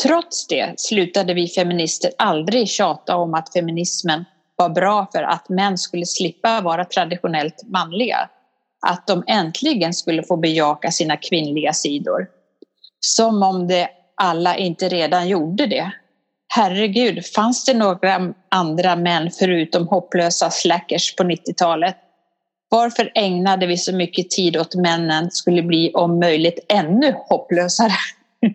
Trots 0.03 0.47
det 0.47 0.73
slutade 0.77 1.33
vi 1.33 1.47
feminister 1.47 2.11
aldrig 2.17 2.69
tjata 2.69 3.15
om 3.15 3.33
att 3.33 3.53
feminismen 3.53 4.25
var 4.55 4.69
bra 4.69 5.07
för 5.11 5.23
att 5.23 5.49
män 5.49 5.77
skulle 5.77 6.05
slippa 6.05 6.61
vara 6.61 6.85
traditionellt 6.85 7.63
manliga. 7.65 8.29
Att 8.87 9.07
de 9.07 9.23
äntligen 9.27 9.93
skulle 9.93 10.23
få 10.23 10.37
bejaka 10.37 10.91
sina 10.91 11.17
kvinnliga 11.17 11.73
sidor. 11.73 12.27
Som 12.99 13.43
om 13.43 13.67
de 13.67 13.87
alla 14.15 14.57
inte 14.57 14.89
redan 14.89 15.27
gjorde 15.27 15.67
det. 15.67 15.91
Herregud, 16.47 17.25
fanns 17.25 17.65
det 17.65 17.73
några 17.73 18.33
andra 18.49 18.95
män 18.95 19.31
förutom 19.39 19.87
hopplösa 19.87 20.51
slackers 20.51 21.15
på 21.15 21.23
90-talet? 21.23 21.95
Varför 22.69 23.11
ägnade 23.15 23.67
vi 23.67 23.77
så 23.77 23.95
mycket 23.95 24.29
tid 24.29 24.57
åt 24.57 24.75
männen 24.75 25.31
skulle 25.31 25.63
bli 25.63 25.91
om 25.93 26.19
möjligt 26.19 26.65
ännu 26.69 27.15
hopplösare? 27.29 27.93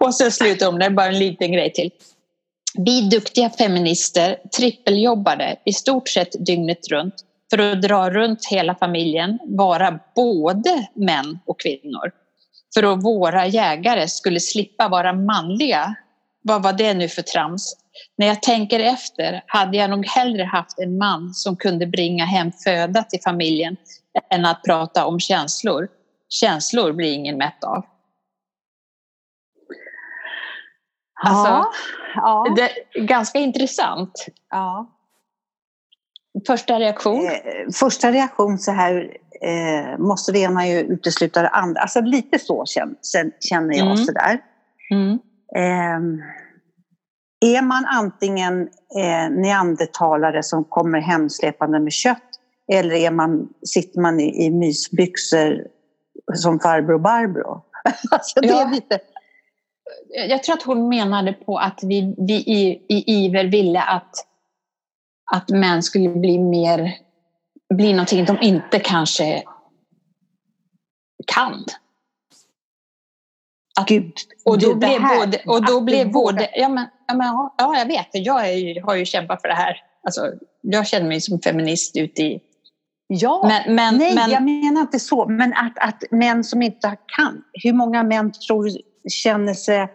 och 0.00 0.14
så 0.14 0.30
slutar 0.30 0.66
hon, 0.66 0.78
det 0.78 0.86
är 0.86 0.90
bara 0.90 1.06
en 1.06 1.18
liten 1.18 1.52
grej 1.52 1.72
till. 1.72 1.90
Vi 2.78 3.00
duktiga 3.00 3.50
feminister 3.50 4.38
trippeljobbade 4.56 5.56
i 5.64 5.72
stort 5.72 6.08
sett 6.08 6.46
dygnet 6.46 6.88
runt 6.90 7.14
för 7.52 7.58
att 7.58 7.82
dra 7.82 8.10
runt 8.10 8.46
hela 8.50 8.74
familjen, 8.74 9.38
vara 9.42 9.98
både 10.14 10.88
män 10.94 11.38
och 11.46 11.60
kvinnor. 11.60 12.10
För 12.74 12.92
att 12.92 13.04
våra 13.04 13.46
jägare 13.46 14.08
skulle 14.08 14.40
slippa 14.40 14.88
vara 14.88 15.12
manliga. 15.12 15.94
Vad 16.42 16.62
var 16.62 16.72
det 16.72 16.94
nu 16.94 17.08
för 17.08 17.22
trams? 17.22 17.76
När 18.16 18.26
jag 18.26 18.42
tänker 18.42 18.80
efter 18.80 19.44
hade 19.46 19.76
jag 19.76 19.90
nog 19.90 20.06
hellre 20.06 20.44
haft 20.44 20.78
en 20.78 20.98
man 20.98 21.34
som 21.34 21.56
kunde 21.56 21.86
bringa 21.86 22.24
hem 22.24 22.52
föda 22.64 23.02
till 23.02 23.20
familjen 23.24 23.76
än 24.30 24.44
att 24.44 24.62
prata 24.62 25.06
om 25.06 25.20
känslor. 25.20 25.88
Känslor 26.28 26.92
blir 26.92 27.12
ingen 27.12 27.38
mätt 27.38 27.64
av. 27.64 27.86
Alltså, 31.24 31.50
ja, 31.50 31.72
ja. 32.14 32.54
Det 32.56 32.62
är 32.62 33.00
ganska 33.06 33.38
intressant. 33.38 34.26
Ja. 34.50 34.98
Första 36.46 36.80
reaktion? 36.80 37.26
Eh, 37.26 37.72
första 37.74 38.12
reaktion 38.12 38.58
så 38.58 38.70
här 38.70 39.16
eh, 39.42 39.98
måste 39.98 40.32
det 40.32 40.38
ena 40.38 40.66
ju 40.66 40.78
utesluta 40.78 41.42
det 41.42 41.48
andra. 41.48 41.80
Alltså 41.80 42.00
lite 42.00 42.38
så 42.38 42.64
känner 43.40 43.76
jag 43.76 43.86
mm. 43.86 43.96
sådär. 43.96 44.38
Mm. 44.90 45.18
Eh, 45.56 46.24
är 47.54 47.62
man 47.62 47.84
antingen 47.84 48.62
eh, 48.96 49.30
neandertalare 49.30 50.42
som 50.42 50.64
kommer 50.64 51.00
hemsläpande 51.00 51.80
med 51.80 51.92
kött 51.92 52.32
eller 52.72 52.94
är 52.94 53.10
man, 53.10 53.48
sitter 53.66 54.00
man 54.00 54.20
i, 54.20 54.46
i 54.46 54.50
mysbyxor 54.50 55.66
som 56.34 56.60
farbror 56.60 56.98
Barbro? 56.98 57.64
alltså 58.10 58.40
det 58.40 58.48
ja. 58.48 58.66
är 58.66 58.70
lite... 58.70 59.00
Jag 60.28 60.42
tror 60.42 60.56
att 60.56 60.62
hon 60.62 60.88
menade 60.88 61.32
på 61.32 61.58
att 61.58 61.78
vi, 61.82 62.14
vi 62.18 62.34
i, 62.34 62.84
i 62.88 63.24
iver 63.24 63.44
ville 63.44 63.82
att, 63.82 64.26
att 65.34 65.48
män 65.48 65.82
skulle 65.82 66.08
bli 66.08 66.38
mer, 66.38 66.96
bli 67.74 67.92
någonting 67.92 68.24
de 68.24 68.38
inte 68.40 68.78
kanske 68.78 69.42
kan. 71.26 71.64
Att, 73.80 73.88
Gud, 73.88 74.12
och 74.44 74.58
då 74.58 74.74
blev 74.74 75.02
både, 75.02 75.42
och 75.46 75.66
då 75.66 75.80
blev 75.80 76.12
både, 76.12 76.50
ja 76.54 76.68
men, 76.68 76.86
ja, 77.06 77.14
men, 77.14 77.26
ja 77.58 77.78
jag 77.78 77.86
vet, 77.86 78.08
jag 78.12 78.48
är, 78.48 78.82
har 78.82 78.94
ju 78.94 79.04
kämpat 79.04 79.40
för 79.40 79.48
det 79.48 79.54
här. 79.54 79.76
Alltså, 80.04 80.32
jag 80.60 80.86
känner 80.86 81.08
mig 81.08 81.20
som 81.20 81.40
feminist 81.40 81.96
ute 81.96 82.22
i 82.22 82.40
Ja, 83.14 83.44
men, 83.48 83.74
men, 83.74 83.96
nej 83.96 84.14
men, 84.14 84.30
jag 84.30 84.42
menar 84.42 84.80
inte 84.80 84.98
så. 84.98 85.28
Men 85.28 85.52
att, 85.52 85.78
att 85.78 86.02
män 86.10 86.44
som 86.44 86.62
inte 86.62 86.96
kan. 87.16 87.42
Hur 87.52 87.72
många 87.72 88.02
män 88.02 88.32
tror 88.32 88.70
känner 89.08 89.54
sig 89.54 89.88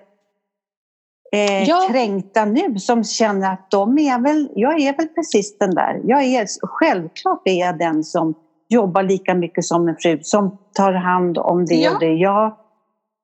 eh, 1.31 1.63
ja. 1.63 1.88
kränkta 1.91 2.46
nu 2.46 2.79
som 2.79 3.03
känner 3.03 3.53
att 3.53 3.72
de 3.72 3.98
är 3.98 4.19
väl, 4.19 4.50
jag 4.55 4.81
är 4.81 4.98
väl 4.98 5.07
precis 5.07 5.57
den 5.57 5.75
där. 5.75 6.01
Jag 6.03 6.24
är, 6.24 6.48
självklart 6.62 7.41
är 7.46 7.60
jag 7.60 7.79
den 7.79 8.03
som 8.03 8.34
jobbar 8.69 9.03
lika 9.03 9.34
mycket 9.34 9.65
som 9.65 9.88
en 9.88 9.96
fru, 10.00 10.19
som 10.22 10.57
tar 10.74 10.93
hand 10.93 11.38
om 11.38 11.65
det 11.65 11.75
ja. 11.75 11.93
och 11.93 12.00
det. 12.00 12.13
Jag, 12.13 12.57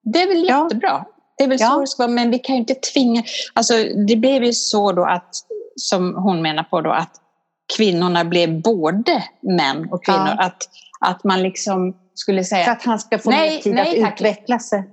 det 0.03 0.22
är 0.22 0.27
väl 0.27 0.45
ja. 0.50 0.63
jättebra. 0.63 1.05
Det 1.38 1.43
är 1.43 1.48
väl 1.48 1.57
ja. 1.62 1.67
så 1.67 1.79
det 1.79 1.88
ska 1.88 2.03
vara, 2.03 2.12
men 2.12 2.31
vi 2.31 2.39
kan 2.39 2.55
ju 2.55 2.60
inte 2.60 2.75
tvinga... 2.93 3.24
Alltså, 3.53 3.74
det 4.07 4.15
blev 4.15 4.43
ju 4.43 4.53
så 4.53 4.91
då 4.91 5.05
att, 5.05 5.29
som 5.75 6.15
hon 6.15 6.41
menar 6.41 6.63
på 6.63 6.81
då, 6.81 6.91
att 6.91 7.12
kvinnorna 7.77 8.25
blev 8.25 8.62
både 8.62 9.24
män 9.41 9.88
och 9.91 10.05
kvinnor. 10.05 10.33
Ja. 10.38 10.43
Att, 10.43 10.69
att 11.00 11.24
man 11.24 11.43
liksom 11.43 11.93
skulle 12.13 12.43
säga... 12.43 12.65
För 12.65 12.72
att 12.72 12.83
han 12.83 13.00
ska 13.00 13.19
få 13.19 13.29
nej, 13.29 13.50
mer 13.50 13.62
tid 13.62 13.74
nej, 13.74 13.81
att 13.81 14.10
tack. 14.10 14.22
utveckla 14.22 14.60
sig. 14.60 14.83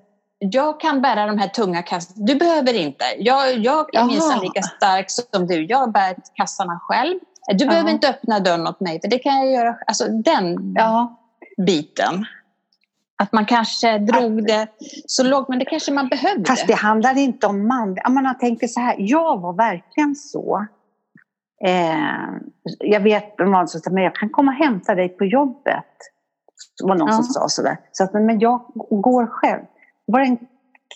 Jag 0.42 0.80
kan 0.80 1.02
bära 1.02 1.26
de 1.26 1.38
här 1.38 1.48
tunga 1.48 1.82
kassarna. 1.82 2.26
Du 2.26 2.34
behöver 2.34 2.74
inte. 2.74 3.04
Jag, 3.18 3.58
jag 3.58 3.94
är 3.94 4.04
minsann 4.04 4.40
lika 4.40 4.62
stark 4.62 5.06
som 5.08 5.46
du. 5.46 5.64
Jag 5.64 5.92
bär 5.92 6.16
kassarna 6.34 6.80
själv. 6.82 7.18
Du 7.48 7.64
Jaha. 7.64 7.70
behöver 7.70 7.90
inte 7.90 8.08
öppna 8.08 8.40
dörren 8.40 8.66
åt 8.66 8.80
mig, 8.80 9.00
för 9.00 9.08
det 9.08 9.18
kan 9.18 9.36
jag 9.36 9.50
göra. 9.52 9.76
Alltså 9.86 10.04
den 10.08 10.74
ja. 10.76 11.20
biten. 11.66 12.26
Att 13.16 13.32
man 13.32 13.46
kanske 13.46 13.98
drog 13.98 14.46
det 14.46 14.68
så 15.06 15.22
lågt, 15.22 15.48
men 15.48 15.58
det 15.58 15.64
kanske 15.64 15.92
man 15.92 16.08
behövde. 16.08 16.44
Fast 16.44 16.66
det 16.66 16.74
handlar 16.74 17.18
inte 17.18 17.46
om 17.46 17.68
man. 17.68 17.96
Man 18.08 18.38
tänker 18.38 18.66
så 18.66 18.80
här, 18.80 18.96
jag 18.98 19.40
var 19.40 19.52
verkligen 19.52 20.14
så. 20.14 20.66
Eh, 21.64 22.28
jag 22.78 23.00
vet 23.00 23.38
någon 23.38 23.68
som 23.68 23.80
sa, 23.80 23.90
men 23.90 24.02
jag 24.02 24.14
kan 24.14 24.30
komma 24.30 24.52
och 24.52 24.58
hämta 24.58 24.94
dig 24.94 25.08
på 25.08 25.24
jobbet. 25.24 25.84
Det 26.78 26.88
var 26.88 26.94
någon 26.94 27.08
ja. 27.08 27.14
som 27.14 27.24
sa 27.24 27.48
sådär. 27.48 27.76
Så 27.92 28.04
att, 28.04 28.12
men 28.12 28.38
jag 28.38 28.60
går 28.90 29.26
själv. 29.26 29.62
Var 30.10 30.20
en, 30.20 30.38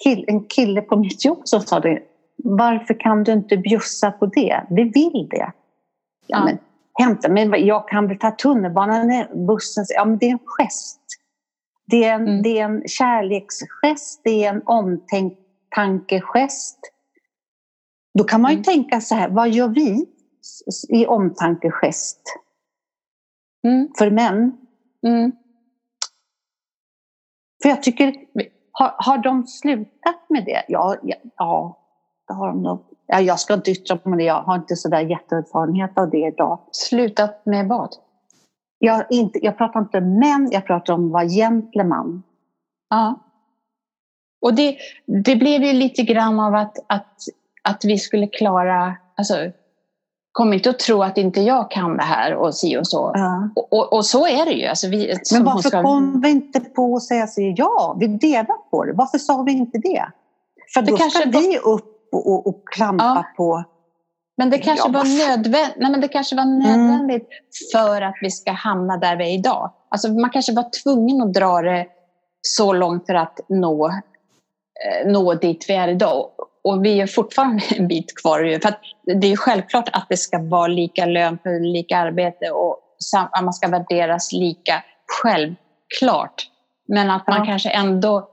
kill, 0.03 0.25
en 0.29 0.45
kille 0.45 0.81
på 0.81 0.97
mitt 0.97 1.25
jobb 1.25 1.41
som 1.45 1.61
sa 1.61 1.81
det. 1.81 2.03
Varför 2.37 3.01
kan 3.01 3.25
du 3.25 3.33
inte 3.33 3.57
bjussa 3.57 4.11
på 4.11 4.27
det? 4.27 4.67
Vi 4.71 4.85
vill 4.85 5.29
det. 5.31 5.53
Ja. 6.27 6.45
Men, 6.45 6.59
hämta, 6.99 7.29
men 7.29 7.67
jag 7.67 7.89
kan 7.89 8.09
väl 8.09 8.19
ta 8.19 8.31
tunnelbanan, 8.31 9.25
bussen. 9.47 9.85
Ja, 9.89 10.05
men 10.05 10.19
det 10.19 10.27
är 10.27 10.31
en 10.31 10.39
gest. 10.45 11.01
Det 11.87 12.05
är 12.05 12.15
en, 12.15 12.29
mm. 12.29 12.43
det 12.43 12.59
är 12.59 12.65
en 12.65 12.89
kärleksgest, 12.89 14.21
det 14.25 14.45
är 14.45 14.55
en 14.55 14.63
omtankegest. 14.65 16.79
Då 18.19 18.25
kan 18.25 18.43
man 18.43 18.51
ju 18.51 18.57
mm. 18.57 18.65
tänka 18.65 19.01
så 19.01 19.15
här, 19.15 19.29
vad 19.29 19.51
gör 19.51 19.69
vi 19.69 20.07
i 20.89 21.07
omtankegest 21.07 22.21
mm. 23.67 23.89
för 23.99 24.11
män? 24.11 24.57
Mm. 25.07 25.33
För 27.63 27.69
jag 27.69 27.83
tycker, 27.83 28.15
har, 28.77 28.95
har 28.99 29.19
de 29.19 29.47
slutat 29.47 30.29
med 30.29 30.45
det? 30.45 30.65
Ja, 30.69 30.97
ja, 31.03 31.17
ja 31.37 31.79
det 32.29 32.35
har 32.35 32.49
de 32.49 32.63
nog. 32.63 32.85
Ja, 33.07 33.21
jag 33.21 33.41
ska 33.41 33.55
inte 33.55 33.71
yttra 33.71 33.95
mig 33.95 34.03
om 34.05 34.17
det, 34.17 34.25
jag 34.25 34.43
har 34.43 34.55
inte 34.55 34.77
så 34.77 34.89
där 34.89 35.01
jätteerfarenhet 35.01 35.99
av 35.99 36.11
det 36.11 36.27
idag. 36.27 36.59
Slutat 36.73 37.47
med 37.47 37.69
vad? 37.69 37.95
Jag, 38.79 39.05
inte, 39.11 39.39
jag 39.45 39.59
pratar 39.59 39.81
inte 39.81 39.99
om 39.99 40.19
män, 40.19 40.49
jag 40.53 40.67
pratar 40.67 40.95
om 40.95 41.11
vara 41.11 41.25
gentleman. 41.25 42.23
Ja. 42.91 43.21
Och 44.41 44.55
det, 44.55 44.77
det 45.07 45.37
blev 45.37 45.63
ju 45.63 45.73
lite 45.73 46.03
grann 46.03 46.41
av 46.41 46.55
att, 46.55 46.77
att, 46.87 47.17
att 47.63 47.85
vi 47.85 47.99
skulle 47.99 48.27
klara... 48.27 48.97
Alltså, 49.17 49.35
kom 50.35 50.53
inte 50.53 50.71
att 50.71 50.79
tro 50.79 51.03
att 51.03 51.19
inte 51.19 51.41
jag 51.41 51.71
kan 51.71 51.97
det 51.97 52.03
här 52.03 52.35
och 52.35 52.55
si 52.55 52.77
och 52.79 52.87
så. 52.87 53.13
Ja. 53.15 53.51
Och, 53.57 53.73
och, 53.73 53.93
och, 53.93 54.07
så 54.07 54.27
är 54.27 54.45
det 54.45 54.53
ju. 54.53 54.67
Alltså 54.67 54.89
vi, 54.89 55.19
Men 55.33 55.45
varför 55.45 55.69
ska... 55.69 55.83
kom 55.83 56.21
vi 56.21 56.31
inte 56.31 56.61
på 56.61 56.97
att 56.97 57.03
säga 57.03 57.27
så, 57.27 57.55
ja, 57.57 57.97
vi 58.01 58.07
delar 58.07 58.71
på 58.71 58.85
det. 58.85 58.93
Varför 58.93 59.19
sa 59.19 59.43
vi 59.43 59.53
inte 59.53 59.79
det? 59.79 60.07
För 60.75 60.83
det 60.83 60.91
då 60.91 60.97
kanske 60.97 61.21
ska 61.21 61.39
vi 61.39 61.59
upp 61.59 62.09
och, 62.13 62.47
och, 62.47 62.69
klampa 62.69 63.05
ja. 63.05 63.25
på 63.37 63.65
men 64.37 64.51
det 64.51 64.59
kanske, 64.59 64.89
ja, 64.89 64.93
var, 64.93 65.29
nödvänd... 65.29 65.73
Nej, 65.77 65.91
men 65.91 66.01
det 66.01 66.09
kanske 66.09 66.37
var 66.37 66.43
mm. 66.43 66.59
nödvändigt 66.59 67.29
mm. 67.29 67.71
för 67.73 68.03
att 68.03 68.15
vi 68.21 68.31
ska 68.31 68.53
hamna 68.53 68.97
där 68.97 69.17
vi 69.17 69.25
är 69.25 69.35
idag. 69.39 69.73
Alltså 69.89 70.09
man 70.09 70.31
kanske 70.31 70.53
var 70.53 70.83
tvungen 70.83 71.23
att 71.23 71.35
dra 71.35 71.63
det 71.63 71.87
så 72.43 72.73
långt 72.73 73.07
för 73.07 73.15
att 73.15 73.41
nå, 73.49 73.89
eh, 73.89 75.13
nå 75.13 75.35
dit 75.35 75.65
vi 75.69 75.75
är 75.75 75.89
idag. 75.89 76.31
Och 76.65 76.85
vi 76.85 77.01
är 77.01 77.07
fortfarande 77.07 77.63
en 77.77 77.89
bit 77.89 78.23
kvar. 78.23 78.59
För 78.63 78.75
det 79.21 79.33
är 79.33 79.37
självklart 79.37 79.89
att 79.93 80.07
det 80.09 80.17
ska 80.17 80.39
vara 80.39 80.67
lika 80.67 81.07
lön 81.07 81.39
för 81.43 81.73
lika 81.73 81.99
arbete 81.99 82.51
och 82.51 82.81
att 83.17 83.45
man 83.45 83.53
ska 83.53 83.69
värderas 83.69 84.33
lika. 84.33 84.83
Självklart. 85.23 86.51
Men 86.89 87.11
att 87.11 87.27
man 87.27 87.39
ja. 87.39 87.45
kanske 87.45 87.71
ändå 87.71 88.29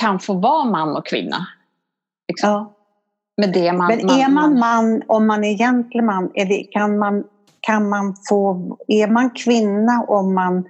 kan 0.00 0.18
få 0.18 0.34
vara 0.34 0.64
man 0.64 0.96
och 0.96 1.06
kvinna. 1.06 1.46
Liksom. 2.28 2.50
Ja. 2.50 2.74
Med 3.36 3.52
det 3.52 3.72
man, 3.72 3.86
Men 3.86 4.10
är 4.10 4.28
man 4.28 4.58
man, 4.58 5.02
om 5.06 5.26
man 5.26 5.44
är 5.44 5.58
gentleman, 5.58 6.30
är 6.34 6.46
det, 6.46 6.62
kan, 6.62 6.98
man, 6.98 7.24
kan 7.60 7.88
man 7.88 8.16
få... 8.28 8.76
Är 8.88 9.08
man 9.08 9.30
kvinna 9.30 10.04
om 10.08 10.34
man... 10.34 10.64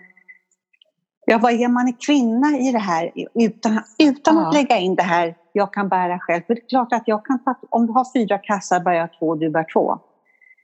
Ja, 1.26 1.38
vad 1.38 1.52
är 1.52 1.68
man 1.68 1.92
kvinna 2.06 2.58
i 2.58 2.72
det 2.72 2.78
här 2.78 3.12
utan, 3.34 3.80
utan 3.98 4.36
ja. 4.36 4.48
att 4.48 4.54
lägga 4.54 4.78
in 4.78 4.94
det 4.94 5.02
här 5.02 5.34
jag 5.58 5.72
kan 5.72 5.88
bära 5.88 6.18
själv? 6.18 6.42
För 6.46 6.54
det 6.54 6.60
är 6.60 6.68
klart 6.68 6.92
att 6.92 7.02
jag 7.06 7.24
kan 7.26 7.44
ta, 7.44 7.54
om 7.70 7.86
du 7.86 7.92
har 7.92 8.12
fyra 8.12 8.38
kassar 8.38 8.80
bär 8.80 8.92
jag 8.92 9.08
två, 9.18 9.34
du 9.34 9.50
bär 9.50 9.66
två. 9.72 9.98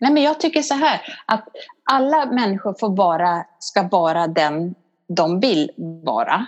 Nej, 0.01 0.13
men 0.13 0.23
jag 0.23 0.41
tycker 0.41 0.63
så 0.63 0.75
här, 0.75 1.01
att 1.27 1.45
alla 1.91 2.27
människor 2.27 2.75
får 2.81 2.97
vara, 2.97 3.45
ska 3.59 3.83
vara 3.83 4.27
den 4.27 4.75
de 5.09 5.41
vill 5.41 5.71
vara. 6.05 6.47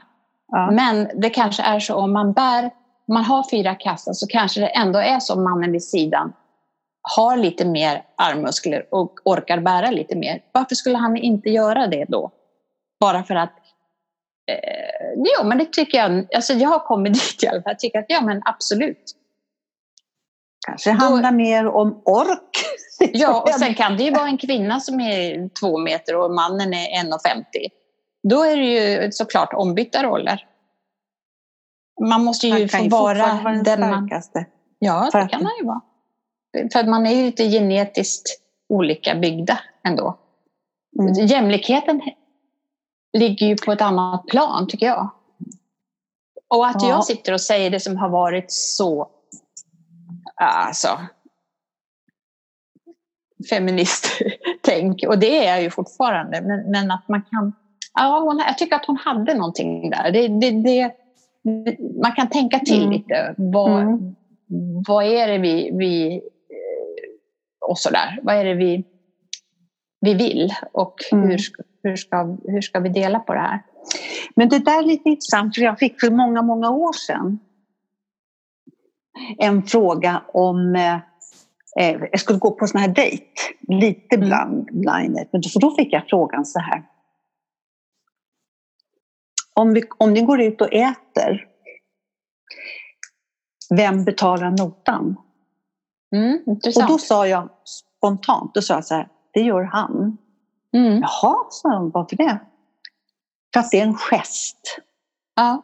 Ja. 0.53 0.71
Men 0.71 1.11
det 1.15 1.31
kanske 1.31 1.62
är 1.62 1.81
så 1.81 1.95
om 1.95 2.12
man 2.12 2.33
bär, 2.33 2.71
man 3.09 3.25
har 3.25 3.50
fyra 3.50 3.75
kassar 3.75 4.12
så 4.12 4.26
kanske 4.26 4.61
det 4.61 4.67
ändå 4.67 4.99
är 4.99 5.21
så 5.21 5.41
mannen 5.41 5.73
vid 5.73 5.85
sidan 5.85 6.33
har 7.07 7.37
lite 7.37 7.65
mer 7.65 8.03
armmuskler 8.17 8.87
och 8.91 9.19
orkar 9.25 9.61
bära 9.61 9.91
lite 9.91 10.17
mer. 10.17 10.41
Varför 10.53 10.75
skulle 10.75 10.97
han 10.97 11.17
inte 11.17 11.50
göra 11.50 11.87
det 11.87 12.05
då? 12.09 12.31
Bara 13.00 13.23
för 13.23 13.35
att 13.35 13.53
eh, 14.47 14.57
Jo, 15.17 15.49
men 15.49 15.59
det 15.59 15.73
tycker 15.73 15.99
jag. 15.99 16.35
Alltså 16.35 16.53
jag 16.53 16.69
har 16.69 16.79
kommit 16.79 17.15
dit 17.15 17.43
i 17.43 17.47
alla 17.47 17.62
fall. 17.62 17.71
Jag 17.71 17.79
tycker 17.79 17.99
att 17.99 18.05
ja, 18.09 18.21
men 18.21 18.43
absolut. 18.45 19.17
Kanske 20.67 20.91
handlar 20.91 21.31
då, 21.31 21.37
mer 21.37 21.67
om 21.67 22.03
ork. 22.05 22.57
ja, 23.12 23.41
och 23.41 23.61
sen 23.61 23.75
kan 23.75 23.97
det 23.97 24.03
ju 24.03 24.11
vara 24.11 24.26
en 24.26 24.38
kvinna 24.38 24.81
som 24.81 25.00
är 25.00 25.49
två 25.61 25.79
meter 25.79 26.17
och 26.17 26.31
mannen 26.31 26.75
är 26.75 27.05
1,50. 27.05 27.45
Då 28.29 28.43
är 28.43 28.57
det 28.57 28.65
ju 28.65 29.12
såklart 29.12 29.53
ombytta 29.53 30.03
roller. 30.03 30.47
Man 32.00 32.25
måste 32.25 32.47
ju 32.47 32.69
få 32.69 32.88
vara, 32.88 33.41
vara 33.45 33.55
den 33.55 33.81
man... 33.81 34.11
Ja, 34.79 35.11
det 35.12 35.29
kan 35.29 35.43
man 35.43 35.53
ju 35.61 35.67
vara. 35.67 35.81
För 36.73 36.81
att 36.81 36.88
man 36.88 37.07
är 37.07 37.15
ju 37.15 37.23
lite 37.23 37.49
genetiskt 37.49 38.41
olika 38.69 39.15
byggda 39.15 39.59
ändå. 39.85 40.19
Mm. 41.00 41.26
Jämlikheten 41.26 42.00
ligger 43.19 43.47
ju 43.47 43.57
på 43.57 43.73
ett 43.73 43.81
annat 43.81 44.27
plan, 44.27 44.69
tycker 44.69 44.87
jag. 44.87 45.11
Och 46.49 46.67
att 46.67 46.83
ja. 46.83 46.89
jag 46.89 47.05
sitter 47.05 47.33
och 47.33 47.41
säger 47.41 47.71
det 47.71 47.81
som 47.81 47.97
har 47.97 48.09
varit 48.09 48.53
så... 48.53 49.09
Alltså... 50.35 50.89
Feministtänk, 53.51 55.05
och 55.09 55.19
det 55.19 55.47
är 55.47 55.55
jag 55.55 55.63
ju 55.63 55.71
fortfarande. 55.71 56.41
Men, 56.41 56.71
men 56.71 56.91
att 56.91 57.09
man 57.09 57.23
kan 57.23 57.53
ja, 57.97 58.21
hon, 58.21 58.39
jag 58.39 58.59
tycker 58.59 58.77
att 58.77 58.87
hon 58.87 58.97
hade 58.97 59.35
någonting 59.35 59.91
där. 59.91 60.11
Det, 60.11 60.29
det, 60.29 60.51
det 60.51 60.95
man 62.03 62.13
kan 62.13 62.29
tänka 62.29 62.59
till 62.59 62.83
mm. 62.83 62.93
lite. 62.93 63.35
Vad, 63.37 63.83
mm. 63.83 64.15
vad 64.87 65.05
är 65.05 65.29
det 65.29 65.39
vi, 65.39 65.71
vi 65.73 66.15
eh, 66.15 67.69
och 67.69 67.79
sådär, 67.79 68.19
vad 68.23 68.37
är 68.37 68.45
det 68.45 68.55
vi, 68.55 68.85
vi 70.01 70.15
vill 70.15 70.53
och 70.73 70.95
mm. 71.13 71.29
hur, 71.29 71.39
hur, 71.88 71.97
ska, 71.97 72.37
hur 72.45 72.61
ska 72.61 72.81
vi 72.81 72.88
dela 72.88 73.19
på 73.19 73.35
det 73.35 73.40
här? 73.40 73.62
Men 74.35 74.49
det 74.49 74.59
där 74.59 74.78
är 74.78 74.87
lite 74.87 75.09
intressant, 75.09 75.55
för 75.55 75.62
jag 75.62 75.78
fick 75.78 76.00
för 76.00 76.11
många, 76.11 76.43
många 76.43 76.71
år 76.71 76.93
sedan 76.93 77.38
en 79.38 79.62
fråga 79.62 80.23
om 80.28 80.75
eh, 80.75 80.95
eh 81.81 82.00
jag 82.11 82.21
skulle 82.21 82.38
gå 82.38 82.50
på 82.50 82.66
sån 82.66 82.81
här 82.81 82.88
dejt, 82.88 83.25
lite 83.69 84.16
mm. 84.16 84.28
bland 84.28 84.64
blinded, 84.64 85.28
men 85.33 85.43
då 85.61 85.75
fick 85.75 85.93
jag 85.93 86.02
frågan 86.09 86.45
så 86.45 86.59
här 86.59 86.83
om, 89.57 89.75
vi, 89.75 89.83
om 89.99 90.12
ni 90.12 90.23
går 90.23 90.40
ut 90.40 90.61
och 90.61 90.73
äter, 90.73 91.49
vem 93.71 94.04
betalar 94.04 94.50
notan? 94.50 95.17
Mm, 96.17 96.43
och 96.47 96.89
då 96.89 96.99
sa 96.99 97.26
jag 97.26 97.49
spontant, 97.65 98.54
då 98.54 98.63
sa 98.63 98.75
jag 98.75 98.84
så 98.84 98.95
här, 98.95 99.08
det 99.32 99.41
gör 99.41 99.63
han. 99.63 100.17
Mm. 100.76 101.00
Jaha, 101.00 101.36
han, 101.62 101.91
varför 101.91 102.17
det? 102.17 102.39
För 103.52 103.60
att 103.60 103.71
det 103.71 103.80
är 103.80 103.82
en 103.82 103.95
gest. 103.95 104.78
Ja. 105.36 105.62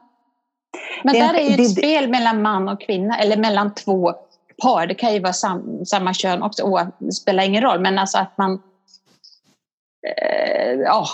Men 1.05 1.15
det 1.15 1.21
där 1.21 1.35
är 1.35 1.43
ju 1.43 1.51
ett 1.51 1.57
det, 1.57 1.65
spel 1.65 2.11
mellan 2.11 2.43
man 2.43 2.69
och 2.69 2.81
kvinna, 2.81 3.19
eller 3.19 3.37
mellan 3.37 3.75
två 3.75 4.13
par. 4.63 4.87
Det 4.87 4.95
kan 4.95 5.15
ju 5.15 5.21
vara 5.21 5.33
sam, 5.33 5.85
samma 5.85 6.15
kön 6.15 6.43
också, 6.43 6.63
oh, 6.63 6.87
det 6.99 7.13
spelar 7.13 7.45
ingen 7.45 7.63
roll. 7.63 7.81
Men 7.81 7.99
alltså 7.99 8.19
att 8.19 8.39
man... 8.39 8.63
Eh, 10.07 10.73
ja, 10.73 11.07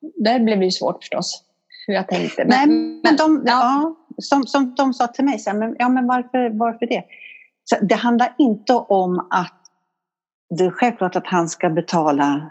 det 0.00 0.40
blev 0.40 0.62
ju 0.62 0.70
svårt 0.70 1.02
förstås 1.02 1.42
hur 1.86 1.94
jag 1.94 2.08
tänkte. 2.08 2.44
Men, 2.44 2.68
Nej, 2.68 3.00
men 3.04 3.16
de, 3.16 3.42
ja. 3.46 3.52
ja 3.52 3.94
som, 4.22 4.46
som 4.46 4.74
de 4.74 4.94
sa 4.94 5.06
till 5.06 5.24
mig, 5.24 5.38
så 5.38 5.50
här, 5.50 5.58
men, 5.58 5.76
ja, 5.78 5.88
men 5.88 6.06
varför, 6.06 6.58
varför 6.58 6.86
det? 6.86 7.04
Så 7.64 7.76
det 7.80 7.94
handlar 7.94 8.34
inte 8.38 8.74
om 8.74 9.26
att 9.30 9.54
det 10.58 10.64
är 10.64 10.70
självklart 10.70 11.16
att 11.16 11.26
han 11.26 11.48
ska 11.48 11.70
betala 11.70 12.50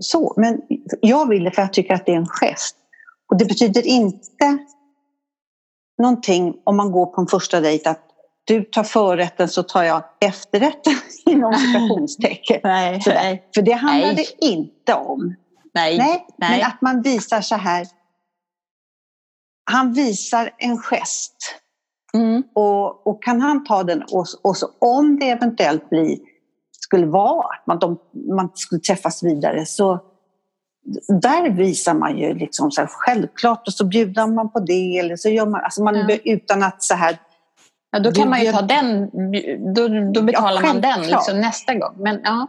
så, 0.00 0.34
men 0.36 0.60
jag 1.00 1.28
vill 1.28 1.44
det 1.44 1.50
för 1.50 1.62
jag 1.62 1.72
tycker 1.72 1.94
att 1.94 2.06
det 2.06 2.12
är 2.12 2.16
en 2.16 2.26
gest. 2.26 2.76
Och 3.30 3.36
det 3.36 3.44
betyder 3.44 3.86
inte 3.86 4.58
någonting 5.98 6.54
om 6.64 6.76
man 6.76 6.92
går 6.92 7.06
på 7.06 7.20
en 7.20 7.26
första 7.26 7.60
dejt 7.60 7.90
att 7.90 8.12
du 8.44 8.64
tar 8.64 8.84
förrätten 8.84 9.48
så 9.48 9.62
tar 9.62 9.82
jag 9.82 10.04
efterrätten 10.20 10.94
inom 11.26 11.54
citationstecken. 11.54 12.60
Nej, 12.64 13.02
nej. 13.06 13.48
För 13.54 13.62
det 13.62 13.72
handlar 13.72 14.12
nej. 14.12 14.16
det 14.16 14.46
inte 14.46 14.94
om. 14.94 15.34
Nej, 15.74 15.98
nej, 15.98 16.26
nej, 16.36 16.58
Men 16.58 16.66
att 16.66 16.82
man 16.82 17.02
visar 17.02 17.40
så 17.40 17.54
här, 17.54 17.86
han 19.70 19.92
visar 19.92 20.50
en 20.58 20.78
gest. 20.78 21.36
Mm. 22.14 22.42
Och, 22.54 23.06
och, 23.06 23.22
kan 23.22 23.40
han 23.40 23.64
ta 23.64 23.82
den 23.82 24.02
och, 24.02 24.26
och 24.42 24.56
så, 24.56 24.70
om 24.78 25.18
det 25.18 25.30
eventuellt 25.30 25.90
blir, 25.90 26.18
skulle 26.92 27.06
vara 27.06 27.44
att 27.44 27.66
man, 27.66 27.78
de, 27.78 27.98
man 28.36 28.50
skulle 28.54 28.80
träffas 28.80 29.22
vidare 29.22 29.66
så 29.66 30.00
där 31.22 31.50
visar 31.50 31.94
man 31.94 32.18
ju 32.18 32.34
liksom 32.34 32.70
så 32.70 32.80
här, 32.80 32.88
självklart 32.92 33.66
och 33.66 33.74
så 33.74 33.84
bjuder 33.84 34.26
man 34.26 34.52
på 34.52 34.60
det 34.60 34.98
eller 34.98 35.16
så 35.16 35.28
gör 35.28 35.46
man, 35.46 35.60
alltså 35.64 35.82
man 35.82 35.96
ja. 35.96 36.16
utan 36.24 36.62
att 36.62 36.82
så 36.82 36.94
här 36.94 37.18
Ja, 37.94 37.98
då 37.98 38.12
kan 38.12 38.30
man 38.30 38.40
ju 38.40 38.52
ta 38.52 38.62
den, 38.62 39.10
då, 39.74 39.88
då 40.12 40.22
betalar 40.22 40.62
ja, 40.62 40.68
man 40.68 40.80
den 40.80 41.02
liksom 41.02 41.40
nästa 41.40 41.74
gång. 41.74 41.94
Men, 41.96 42.20
ja. 42.24 42.46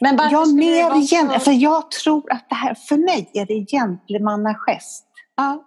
Men 0.00 0.16
varför 0.16 0.32
ja, 0.32 0.44
mer 0.46 0.96
igen, 0.96 1.30
så... 1.30 1.40
för 1.40 1.52
jag 1.52 1.90
tror 1.90 2.32
att 2.32 2.48
det 2.48 2.54
här, 2.54 2.74
för 2.74 2.96
mig 2.96 3.30
är 3.34 3.46
det 3.46 3.66
gentlemannagest. 3.70 5.06
Ja. 5.36 5.64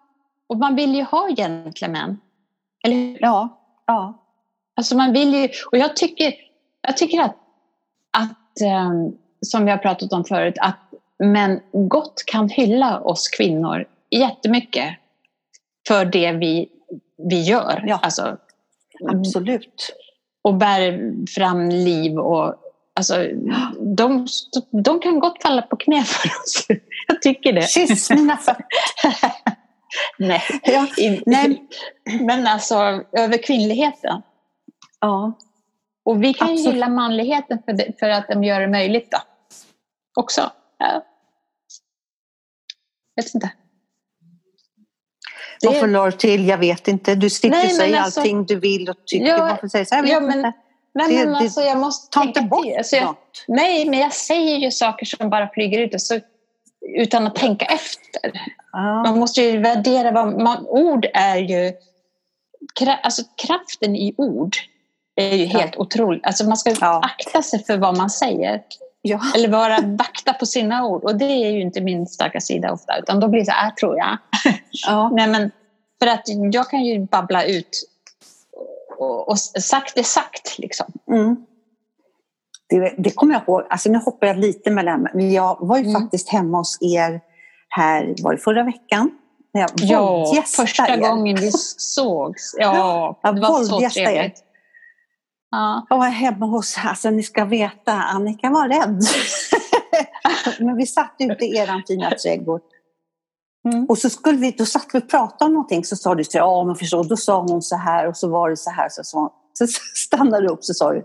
Och 0.50 0.58
man 0.58 0.76
vill 0.76 0.96
ju 0.96 1.04
ha 1.04 1.28
gentlemän. 1.36 2.18
Eller 2.84 2.96
hur? 2.96 3.18
Ja. 3.22 3.62
ja. 3.86 4.22
Alltså 4.76 4.98
man 4.98 5.14
vill 5.14 5.34
ju, 5.34 5.50
och 5.72 5.78
jag 5.78 5.96
tycker, 5.96 6.34
jag 6.82 6.98
tycker 6.98 7.22
att, 7.22 7.36
att 8.12 8.62
um, 8.62 9.18
som 9.42 9.66
vi 9.66 9.72
har 9.72 9.78
pratat 9.78 10.14
om 10.14 10.24
förut, 10.24 10.56
att 10.62 10.80
män 11.24 11.60
gott 11.72 12.24
kan 12.26 12.50
hylla 12.50 13.00
oss 13.00 13.28
kvinnor 13.28 13.86
jättemycket 14.10 14.96
för 15.88 16.06
det 16.06 16.32
vi, 16.32 16.70
vi 17.30 17.42
gör. 17.42 17.84
Ja. 17.88 18.00
Alltså, 18.04 18.38
Absolut. 19.10 19.96
Och 20.44 20.54
bär 20.54 21.14
fram 21.36 21.70
liv 21.70 22.20
och 22.20 22.56
Alltså, 22.94 23.28
de, 23.98 24.28
de 24.84 25.00
kan 25.00 25.20
gott 25.20 25.42
falla 25.42 25.62
på 25.62 25.76
knä 25.76 26.04
för 26.04 26.28
oss. 26.28 26.66
Jag 27.08 27.22
tycker 27.22 27.54
det. 27.54 27.62
Kyss 27.62 28.10
mina 28.10 28.38
fötter. 28.38 28.66
Nej. 30.18 30.42
Ja, 30.64 30.88
nej. 31.26 31.64
Men 32.22 32.48
alltså 32.48 32.76
över 33.12 33.44
kvinnligheten. 33.44 34.22
Ja. 35.00 35.34
Och 36.04 36.24
vi 36.24 36.34
kan 36.34 36.50
Absolut. 36.50 36.66
ju 36.66 36.72
gilla 36.72 36.90
manligheten 36.90 37.60
för, 37.66 37.74
det, 37.74 38.00
för 38.00 38.10
att 38.10 38.28
de 38.28 38.44
gör 38.44 38.60
det 38.60 38.68
möjligt 38.68 39.12
då. 39.12 39.18
Också. 40.20 40.52
Ja. 40.78 41.06
Vet 43.16 43.34
inte. 43.34 43.52
Det... 45.62 45.68
Varför 45.68 45.88
la 45.88 46.06
du 46.06 46.12
till? 46.12 46.48
Jag 46.48 46.58
vet 46.58 46.88
inte. 46.88 47.16
Du 47.16 47.30
slipper 47.30 47.68
säga 47.68 48.02
alltså... 48.02 48.20
allting 48.20 48.46
du 48.46 48.60
vill 48.60 48.90
och 48.90 49.06
tycker. 49.06 49.26
Ja, 49.26 49.38
Varför 49.38 49.68
säger 49.68 49.86
så? 49.86 49.96
Jag 49.96 50.02
vet 50.02 50.12
ja, 50.12 50.20
men, 50.20 50.38
inte. 50.38 50.54
Nej, 50.94 51.26
men 51.26 51.36
alltså, 51.36 51.62
jag 51.62 51.78
måste 51.78 52.20
ta 52.20 52.24
inte 52.24 52.42
bort 52.42 52.66
alltså, 52.78 52.96
jag, 52.96 53.16
Nej, 53.48 53.90
men 53.90 54.00
jag 54.00 54.14
säger 54.14 54.58
ju 54.58 54.72
saker 54.72 55.06
som 55.06 55.30
bara 55.30 55.50
flyger 55.50 55.80
ut. 55.80 56.02
Så 56.02 56.20
utan 56.98 57.28
att 57.28 57.36
tänka 57.36 57.66
efter. 57.66 58.32
Ah. 58.72 59.04
Man 59.04 59.20
måste 59.20 59.42
ju 59.42 59.58
värdera 59.58 60.12
vad 60.12 60.42
man, 60.42 60.68
ord 60.68 61.06
är 61.14 61.38
ju... 61.38 61.74
Alltså 63.04 63.24
kraften 63.36 63.96
i 63.96 64.16
ord 64.18 64.56
är 65.22 65.38
ju 65.38 65.46
helt 65.46 65.76
ja. 65.76 65.82
otrolig. 65.82 66.22
Alltså 66.24 66.48
man 66.48 66.58
ska 66.58 66.74
ja. 66.82 67.02
akta 67.04 67.42
sig 67.42 67.66
för 67.66 67.78
vad 67.78 67.98
man 67.98 68.10
säger. 68.10 68.62
Ja. 69.02 69.20
Eller 69.36 69.50
vara 69.50 69.78
vakta 69.82 70.34
på 70.34 70.46
sina 70.46 70.86
ord. 70.86 71.04
Och 71.04 71.16
det 71.16 71.26
är 71.26 71.52
ju 71.52 71.62
inte 71.62 71.82
min 71.82 72.08
starka 72.08 72.42
sida 72.42 72.72
ofta. 72.72 72.98
Utan 73.00 73.20
då 73.20 73.28
blir 73.28 73.40
det 73.40 73.46
så 73.46 73.52
här, 73.52 73.72
tror 73.72 73.98
jag. 73.98 74.18
Ja. 74.88 75.10
Nej, 75.14 75.28
men, 75.28 75.52
För 76.00 76.08
att 76.08 76.22
jag 76.52 76.70
kan 76.70 76.84
ju 76.84 77.00
babbla 77.06 77.44
ut 77.44 77.84
och, 78.98 79.30
och 79.30 79.40
sagt 79.40 79.98
är 79.98 80.04
sagt 80.04 80.60
liksom. 80.60 80.86
Mm. 81.08 81.36
Det, 82.70 82.96
det 82.98 83.12
kommer 83.12 83.34
jag 83.34 83.44
ihåg, 83.44 83.64
alltså 83.70 83.92
nu 83.92 83.98
hoppar 83.98 84.28
jag 84.28 84.38
lite 84.38 84.72
mellan, 84.72 85.08
men 85.14 85.32
jag 85.32 85.58
var 85.60 85.78
ju 85.78 85.86
mm. 85.86 86.02
faktiskt 86.02 86.30
hemma 86.30 86.58
hos 86.58 86.78
er 86.82 87.22
här, 87.70 88.16
var 88.24 88.32
det 88.32 88.38
förra 88.38 88.64
veckan? 88.64 89.12
När 89.54 89.62
jag 89.62 89.70
ja, 89.76 90.44
första 90.58 90.88
er. 90.88 90.98
gången 90.98 91.36
vi 91.36 91.52
sågs. 91.78 92.56
Ja, 92.58 93.20
det 93.24 93.42
var 93.42 93.64
så 93.64 93.90
trevligt. 93.90 94.44
Ja. 95.52 95.86
Jag 95.90 95.98
var 95.98 96.08
hemma 96.08 96.46
hos, 96.46 96.78
alltså 96.86 97.10
ni 97.10 97.24
ska 97.24 97.46
veta, 97.46 97.92
Annika 97.92 98.50
var 98.50 98.68
rädd. 98.68 99.04
men 100.60 100.76
vi 100.78 100.86
satt 100.86 101.16
ute 101.20 101.46
i 101.46 101.58
er 101.58 101.84
fina 101.88 102.12
trädgård. 102.12 102.62
Mm. 103.70 103.86
Och 103.86 103.98
så 103.98 104.10
skulle 104.10 104.38
vi, 104.38 104.52
då 104.52 104.66
satt 104.66 104.88
vi 104.94 105.00
och 105.00 105.10
pratade 105.10 105.46
om 105.46 105.54
någonting, 105.54 105.86
så 105.86 105.96
sa 105.96 106.16
du 106.16 106.24
så 106.24 106.38
ja 106.38 106.64
men 106.64 106.76
förstår, 106.76 107.04
då 107.04 107.18
sa 107.18 107.42
hon 107.42 107.62
så 107.62 107.76
här 107.76 108.08
och 108.08 108.18
så 108.18 108.30
var 108.30 108.50
det 108.50 108.58
så 108.58 108.70
här. 108.70 108.90
Så, 108.90 109.04
så, 109.04 109.34
så 109.54 109.66
stannade 109.96 110.48
du 110.48 110.54
upp 110.54 110.64
så 110.64 110.74
sa 110.74 110.94
du, 110.94 111.04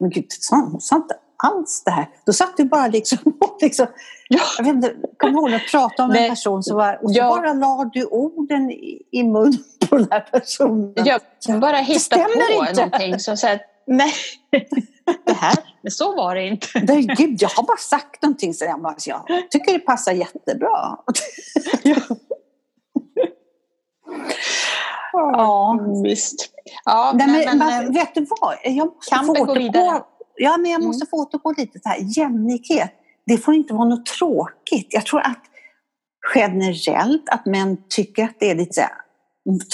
men 0.00 0.10
gud, 0.10 0.26
hon 0.50 0.80
sa 0.80 0.96
inte 0.96 1.14
alls 1.42 1.82
det 1.84 1.90
här. 1.90 2.08
Då 2.26 2.32
satt 2.32 2.56
du 2.56 2.64
bara 2.64 2.86
liksom, 2.86 3.18
liksom 3.60 3.86
ja. 4.28 4.40
jag 4.58 4.64
vet 4.64 4.74
inte, 4.74 4.94
kommer 5.16 5.32
ihåg 5.32 5.54
att 5.54 5.70
prata 5.70 6.04
om 6.04 6.10
en 6.10 6.30
person 6.30 6.62
så 6.62 6.76
var, 6.76 7.04
och 7.04 7.10
så 7.10 7.18
ja. 7.18 7.28
bara 7.28 7.52
la 7.52 7.90
du 7.92 8.04
orden 8.04 8.70
i, 8.70 9.02
i 9.10 9.22
mun 9.24 9.58
på 9.88 9.96
den 9.96 10.08
här 10.10 10.20
personen. 10.20 10.94
Jag 10.96 11.60
bara 11.60 11.76
hittade 11.76 12.24
på 12.24 12.66
inte. 12.68 12.84
någonting 12.84 13.18
som 13.18 13.36
så 13.36 13.46
här, 13.46 13.60
nej, 13.90 14.12
det 15.26 15.32
här, 15.32 15.56
men 15.82 15.90
så 15.90 16.16
var 16.16 16.34
det 16.34 16.46
inte. 16.46 16.66
Nej, 16.82 17.02
gud, 17.02 17.42
jag 17.42 17.48
har 17.48 17.62
bara 17.62 17.76
sagt 17.76 18.22
någonting 18.22 18.54
så 18.54 18.64
jag, 18.64 18.96
jag 19.06 19.50
tycker 19.50 19.72
det 19.72 19.78
passar 19.78 20.12
jättebra. 20.12 20.98
ja. 21.82 22.00
Ja, 25.12 25.78
visst. 26.04 26.50
Ja, 26.84 27.12
Nej, 27.14 27.26
men, 27.26 27.58
men, 27.58 27.68
men, 27.68 27.92
vet 27.92 28.14
du 28.14 28.26
vad? 28.40 28.54
Jag 28.64 28.86
måste 28.86 29.16
få 29.16 29.32
återgå, 29.32 30.06
ja, 30.36 30.56
men 30.56 30.70
jag 30.70 30.82
måste 30.82 31.04
mm. 31.04 31.10
få 31.10 31.16
återgå 31.16 31.54
lite 31.56 31.80
så 31.82 31.88
här. 31.88 31.98
Jämlikhet, 32.18 32.92
det 33.26 33.38
får 33.38 33.54
inte 33.54 33.74
vara 33.74 33.88
något 33.88 34.06
tråkigt. 34.06 34.86
Jag 34.90 35.06
tror 35.06 35.20
att 35.20 35.42
generellt 36.34 37.28
att 37.28 37.46
män 37.46 37.76
tycker 37.88 38.24
att 38.24 38.36
det 38.40 38.50
är 38.50 38.54
lite 38.54 38.72
så 38.72 38.80
här, 38.80 38.90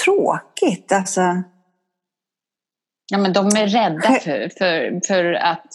tråkigt. 0.04 0.92
Alltså, 0.92 1.20
Ja, 3.08 3.18
men 3.18 3.32
de 3.32 3.46
är 3.46 3.66
rädda 3.66 4.20
för, 4.20 4.48
för, 4.58 5.00
för 5.06 5.32
att... 5.32 5.74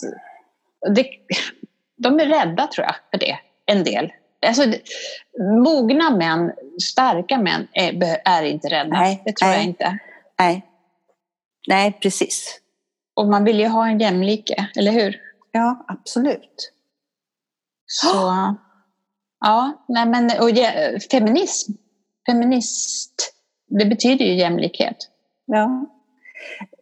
Det, 0.95 1.05
de 1.97 2.19
är 2.19 2.25
rädda, 2.25 2.67
tror 2.67 2.85
jag, 2.85 2.95
för 3.11 3.17
det. 3.17 3.37
En 3.65 3.83
del. 3.83 4.11
Alltså, 4.45 4.63
mogna 5.63 6.09
män, 6.09 6.51
starka 6.81 7.37
män 7.37 7.67
är, 7.73 8.21
är 8.25 8.43
inte 8.43 8.67
rädda. 8.67 8.89
Nej, 8.99 9.21
det 9.25 9.35
tror 9.35 9.49
nej, 9.49 9.57
jag 9.57 9.65
inte. 9.65 9.97
Nej. 10.39 10.65
nej, 11.67 11.97
precis. 12.01 12.59
Och 13.13 13.27
man 13.27 13.43
vill 13.43 13.59
ju 13.59 13.67
ha 13.67 13.87
en 13.87 13.99
jämlike, 13.99 14.69
eller 14.75 14.91
hur? 14.91 15.21
Ja, 15.51 15.85
absolut. 15.87 16.71
Så, 17.85 18.07
ja, 19.39 19.85
nej 19.87 20.05
men 20.05 20.25
och 20.25 20.49
feminism, 21.11 21.71
feminist, 22.25 23.33
det 23.67 23.85
betyder 23.85 24.25
ju 24.25 24.33
jämlikhet. 24.33 24.97
Ja. 25.45 25.85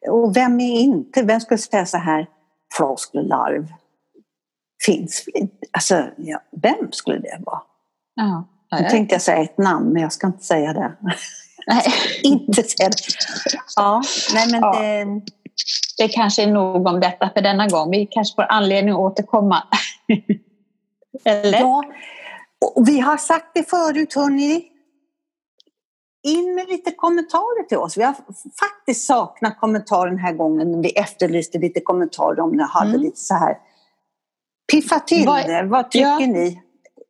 Och 0.10 0.36
vem 0.36 0.60
är 0.60 0.80
inte, 0.80 1.24
vem 1.24 1.40
skulle 1.40 1.58
säga 1.58 1.86
så 1.86 1.98
här, 1.98 2.28
flosklerlarv? 2.74 3.68
Finns? 4.86 5.26
Alltså, 5.72 6.08
ja, 6.18 6.40
vem 6.62 6.92
skulle 6.92 7.20
det 7.20 7.42
vara? 7.46 7.62
Ja, 8.16 8.48
nu 8.80 8.90
tänkte 8.90 9.16
jag 9.16 9.22
säga 9.22 9.42
ett 9.42 9.58
namn, 9.58 9.94
men 9.94 10.02
jag 10.02 10.14
ska 10.14 10.28
inte 10.28 10.44
säga 10.44 10.74
det. 10.74 10.98
Nej. 11.68 11.86
inte 12.24 12.64
säga 12.64 12.90
det. 12.90 12.96
Ja, 13.76 14.02
nej 14.34 14.48
men 14.52 14.62
ja. 14.62 14.80
det... 14.80 15.22
Det 15.98 16.08
kanske 16.08 16.44
är 16.44 16.48
nog 16.48 16.88
om 16.88 17.00
detta 17.00 17.30
för 17.36 17.42
denna 17.42 17.68
gång. 17.68 17.92
Vi 17.92 18.06
kanske 18.06 18.36
får 18.36 18.44
anledning 18.44 18.94
att 18.94 19.00
återkomma. 19.00 19.64
Eller? 21.26 21.60
Ja, 21.60 21.84
och 22.76 22.88
vi 22.88 23.00
har 23.00 23.18
sagt 23.18 23.46
det 23.54 23.70
förut, 23.70 24.14
hörni 24.16 24.64
in 26.24 26.56
med 26.56 26.68
lite 26.68 26.92
kommentarer 26.92 27.64
till 27.64 27.78
oss. 27.78 27.98
Vi 27.98 28.04
har 28.04 28.16
faktiskt 28.60 29.06
saknat 29.06 29.60
kommentarer 29.60 30.10
den 30.10 30.20
här 30.20 30.34
gången. 30.34 30.82
Vi 30.82 30.90
efterlyste 30.90 31.58
lite 31.58 31.80
kommentarer 31.80 32.40
om 32.40 32.52
ni 32.52 32.64
hade 32.64 32.90
mm. 32.90 33.02
lite 33.02 33.20
så 33.20 33.34
här. 33.34 33.58
Piffa 34.72 35.00
till 35.00 35.26
vad, 35.26 35.46
det. 35.46 35.64
Vad 35.64 35.92
tycker 35.92 36.06
ja. 36.06 36.20
ni? 36.20 36.62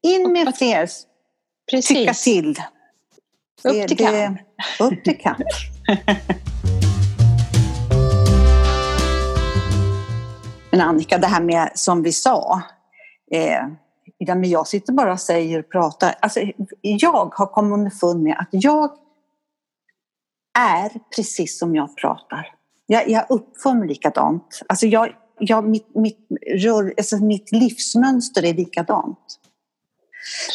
In 0.01 0.31
med 0.31 0.55
fler. 0.55 0.89
Precis. 1.71 1.87
Tycka 1.87 2.13
till. 2.13 2.55
Upp 3.63 3.87
till 3.87 3.97
kamp. 3.97 4.39
Upp 4.79 5.03
till 5.03 5.17
kamp. 5.17 5.39
Men 10.71 10.81
Annika, 10.81 11.17
det 11.17 11.27
här 11.27 11.41
med 11.41 11.71
som 11.75 12.03
vi 12.03 12.11
sa. 12.11 12.61
Eh, 13.31 13.67
men 14.27 14.49
jag 14.49 14.67
sitter 14.67 14.93
bara 14.93 15.13
och 15.13 15.19
säger 15.19 15.59
och 15.59 15.69
pratar. 15.69 16.15
Alltså, 16.19 16.39
jag 16.81 17.33
har 17.35 17.45
kommit 17.45 17.73
underfund 17.73 18.23
med 18.23 18.35
att 18.39 18.49
jag 18.51 18.91
är 20.59 20.91
precis 21.15 21.59
som 21.59 21.75
jag 21.75 21.97
pratar. 21.97 22.55
Jag, 22.85 23.09
jag 23.09 23.25
uppför 23.29 23.73
mig 23.73 23.87
likadant. 23.87 24.61
Alltså 24.67 24.87
jag, 24.87 25.15
jag, 25.39 25.63
mitt, 25.63 25.95
mitt, 25.95 26.27
rör, 26.47 26.93
alltså 26.97 27.17
mitt 27.17 27.51
livsmönster 27.51 28.45
är 28.45 28.53
likadant. 28.53 29.39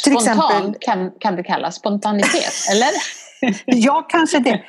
Till 0.05 0.13
Spontan 0.13 0.39
exempel, 0.39 0.77
kan, 0.81 1.11
kan 1.21 1.37
det 1.37 1.43
kallas 1.43 1.75
spontanitet, 1.75 2.53
eller? 2.71 2.91
ja, 3.67 4.07
kanske 4.09 4.39
det. 4.39 4.65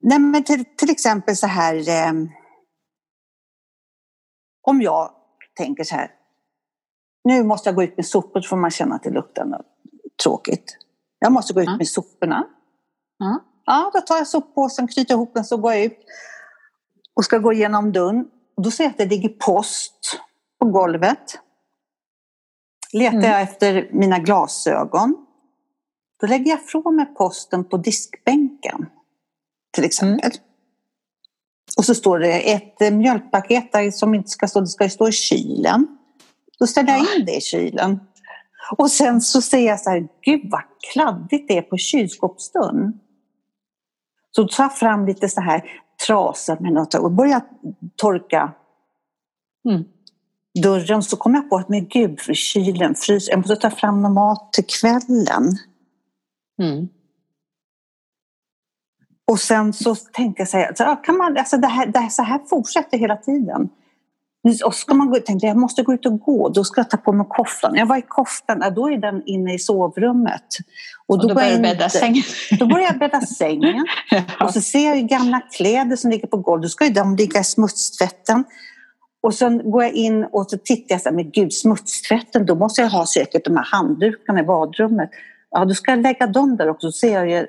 Nej, 0.00 0.18
men 0.18 0.44
till, 0.44 0.64
till 0.76 0.90
exempel 0.90 1.36
så 1.36 1.46
här. 1.46 1.88
Eh, 1.88 2.12
om 4.62 4.82
jag 4.82 5.10
tänker 5.56 5.84
så 5.84 5.94
här. 5.94 6.10
Nu 7.28 7.44
måste 7.44 7.68
jag 7.68 7.76
gå 7.76 7.82
ut 7.82 7.96
med 7.96 8.06
sopor 8.06 8.40
så 8.40 8.48
får 8.48 8.56
man 8.56 8.70
känna 8.70 8.94
att 8.94 9.02
det 9.02 9.10
luktar 9.10 9.62
tråkigt. 10.22 10.76
Jag 11.18 11.32
måste 11.32 11.52
gå 11.52 11.62
ut 11.62 11.78
med 11.78 11.88
soporna. 11.88 12.46
Mm. 13.24 13.38
Ja, 13.64 13.90
då 13.94 14.00
tar 14.00 14.16
jag 14.16 14.26
soppåsen, 14.26 14.88
knyter 14.88 15.14
ihop 15.14 15.34
den, 15.34 15.44
så 15.44 15.56
går 15.56 15.72
jag 15.72 15.84
ut 15.84 15.98
och 17.14 17.24
ska 17.24 17.38
gå 17.38 17.52
igenom 17.52 17.92
dörren. 17.92 18.28
Och 18.56 18.62
då 18.62 18.70
ser 18.70 18.84
jag 18.84 18.90
att 18.90 18.98
det 18.98 19.06
ligger 19.06 19.28
post 19.28 20.20
på 20.60 20.66
golvet. 20.66 21.38
Letar 22.92 23.16
mm. 23.18 23.30
jag 23.30 23.42
efter 23.42 23.90
mina 23.92 24.18
glasögon. 24.18 25.26
Då 26.20 26.26
lägger 26.26 26.50
jag 26.50 26.60
ifrån 26.60 26.96
mig 26.96 27.06
posten 27.06 27.64
på 27.64 27.76
diskbänken. 27.76 28.86
Till 29.74 29.84
exempel. 29.84 30.30
Mm. 30.30 30.42
Och 31.78 31.84
så 31.84 31.94
står 31.94 32.18
det 32.18 32.52
ett 32.52 32.92
mjölkpaket 32.92 33.72
där 33.72 33.90
som 33.90 34.14
inte 34.14 34.28
ska 34.28 34.48
stå, 34.48 34.60
det 34.60 34.66
ska 34.66 34.88
stå 34.88 35.08
i 35.08 35.12
kylen. 35.12 35.97
Då 36.58 36.66
ställer 36.66 36.92
jag 36.92 37.16
in 37.16 37.24
det 37.24 37.36
i 37.36 37.40
kylen. 37.40 38.00
Och 38.76 38.90
sen 38.90 39.20
så 39.20 39.40
ser 39.40 39.66
jag 39.66 39.80
så 39.80 39.90
här, 39.90 40.08
gud 40.22 40.40
vad 40.50 40.62
kladdigt 40.92 41.48
det 41.48 41.58
är 41.58 41.62
på 41.62 41.76
kylskåpsdörren. 41.76 43.00
Så 44.30 44.48
tar 44.48 44.64
jag 44.64 44.78
fram 44.78 45.06
lite 45.06 45.28
så 45.28 45.40
här 45.40 45.64
trasor 46.06 46.56
med 46.60 46.72
något 46.72 46.94
och 46.94 47.12
börjar 47.12 47.42
torka 47.96 48.52
mm. 49.68 49.84
dörren. 50.62 51.02
Så 51.02 51.16
kom 51.16 51.34
jag 51.34 51.50
på 51.50 51.56
att, 51.56 51.68
men 51.68 51.88
gud, 51.88 52.20
kylen, 52.36 52.94
frys, 52.94 53.28
jag 53.28 53.38
måste 53.38 53.56
ta 53.56 53.70
fram 53.70 54.02
någon 54.02 54.14
mat 54.14 54.52
till 54.52 54.66
kvällen. 54.66 55.56
Mm. 56.62 56.88
Och 59.26 59.40
sen 59.40 59.72
så 59.72 59.94
tänkte 59.94 60.42
jag 60.42 60.48
så 60.48 60.84
här, 60.84 61.04
kan 61.04 61.16
man, 61.16 61.36
alltså 61.36 61.56
det 61.56 61.66
här, 61.66 61.86
det 61.86 61.98
här, 61.98 62.08
så 62.08 62.22
här 62.22 62.40
fortsätter 62.50 62.98
hela 62.98 63.16
tiden. 63.16 63.68
Och 64.64 64.74
ska 64.74 64.94
man 64.94 65.10
gå, 65.10 65.16
tänkte 65.16 65.46
jag 65.46 65.56
måste 65.56 65.82
gå 65.82 65.94
ut 65.94 66.06
och 66.06 66.20
gå, 66.20 66.48
då 66.48 66.64
ska 66.64 66.80
jag 66.80 66.90
ta 66.90 66.96
på 66.96 67.12
mig 67.12 67.26
koftan. 67.30 67.74
Jag 67.74 67.86
var 67.86 67.96
i 67.96 68.02
koftan, 68.08 68.74
då 68.74 68.90
är 68.90 68.98
den 68.98 69.22
inne 69.26 69.54
i 69.54 69.58
sovrummet. 69.58 70.42
Och 71.06 71.18
då, 71.18 71.22
och 71.22 71.28
då 71.28 71.34
börjar 71.34 71.56
du 71.56 71.62
bädda 71.62 71.88
sängen? 71.88 72.22
Då 72.58 72.66
börjar 72.66 72.86
jag 72.86 72.98
bädda 72.98 73.20
sängen. 73.20 73.86
ja. 74.10 74.22
Och 74.44 74.52
så 74.52 74.60
ser 74.60 74.94
jag 74.94 75.08
gamla 75.08 75.40
kläder 75.40 75.96
som 75.96 76.10
ligger 76.10 76.26
på 76.26 76.36
golvet, 76.36 76.62
då 76.62 76.68
ska 76.68 76.84
ju 76.84 76.92
de 76.92 77.16
ligga 77.16 77.40
i 77.40 77.44
smutstvätten. 77.44 78.44
Och 79.22 79.34
sen 79.34 79.70
går 79.70 79.82
jag 79.82 79.92
in 79.92 80.24
och 80.24 80.50
så 80.50 80.58
tittar 80.58 80.94
jag 80.94 81.02
så 81.02 81.08
här, 81.08 81.16
men 81.16 81.30
gud 81.30 81.52
smutstvätten, 81.52 82.46
då 82.46 82.54
måste 82.54 82.82
jag 82.82 82.88
ha 82.88 83.06
säkert 83.06 83.44
de 83.44 83.56
här 83.56 83.64
handdukarna 83.64 84.40
i 84.40 84.42
badrummet. 84.42 85.10
Ja, 85.50 85.64
då 85.64 85.74
ska 85.74 85.90
jag 85.90 86.02
lägga 86.02 86.26
dem 86.26 86.56
där 86.56 86.68
också, 86.68 86.92
så 86.92 86.98
ser 86.98 87.12
jag 87.12 87.30
ju 87.30 87.46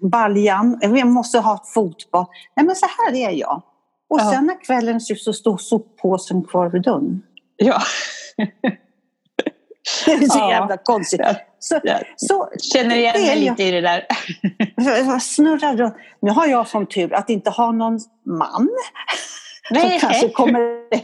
baljan, 0.00 0.78
jag 0.80 1.06
måste 1.06 1.38
ha 1.38 1.54
ett 1.54 1.68
fotbad. 1.68 2.26
Nej 2.56 2.66
men 2.66 2.76
så 2.76 2.86
här 2.86 3.14
är 3.14 3.30
jag. 3.30 3.62
Och 4.10 4.20
ja. 4.20 4.30
sen 4.32 4.46
när 4.46 4.64
kvällen 4.64 5.00
ser 5.00 5.14
så 5.14 5.32
står 5.32 5.56
soppåsen 5.56 6.44
kvar 6.44 6.68
vid 6.68 6.82
dörren. 6.82 7.22
Ja. 7.56 7.80
det 10.06 10.12
är 10.12 10.28
så 10.28 10.38
ja. 10.38 10.50
jävla 10.50 10.76
konstigt. 10.76 11.20
Så, 11.58 11.80
så, 12.16 12.48
Känner 12.72 12.96
igen 12.96 13.20
mig 13.20 13.40
lite 13.40 13.62
i 13.62 13.70
det 13.70 13.80
där. 13.80 14.06
snurrar 15.20 15.76
runt. 15.76 15.94
Nu 16.20 16.30
har 16.30 16.46
jag 16.46 16.68
som 16.68 16.86
tur 16.86 17.14
att 17.14 17.30
inte 17.30 17.50
ha 17.50 17.72
någon 17.72 18.00
man 18.26 18.68
Nej. 19.70 20.00
som 20.00 20.08
kanske 20.08 20.28
kommer 20.28 20.60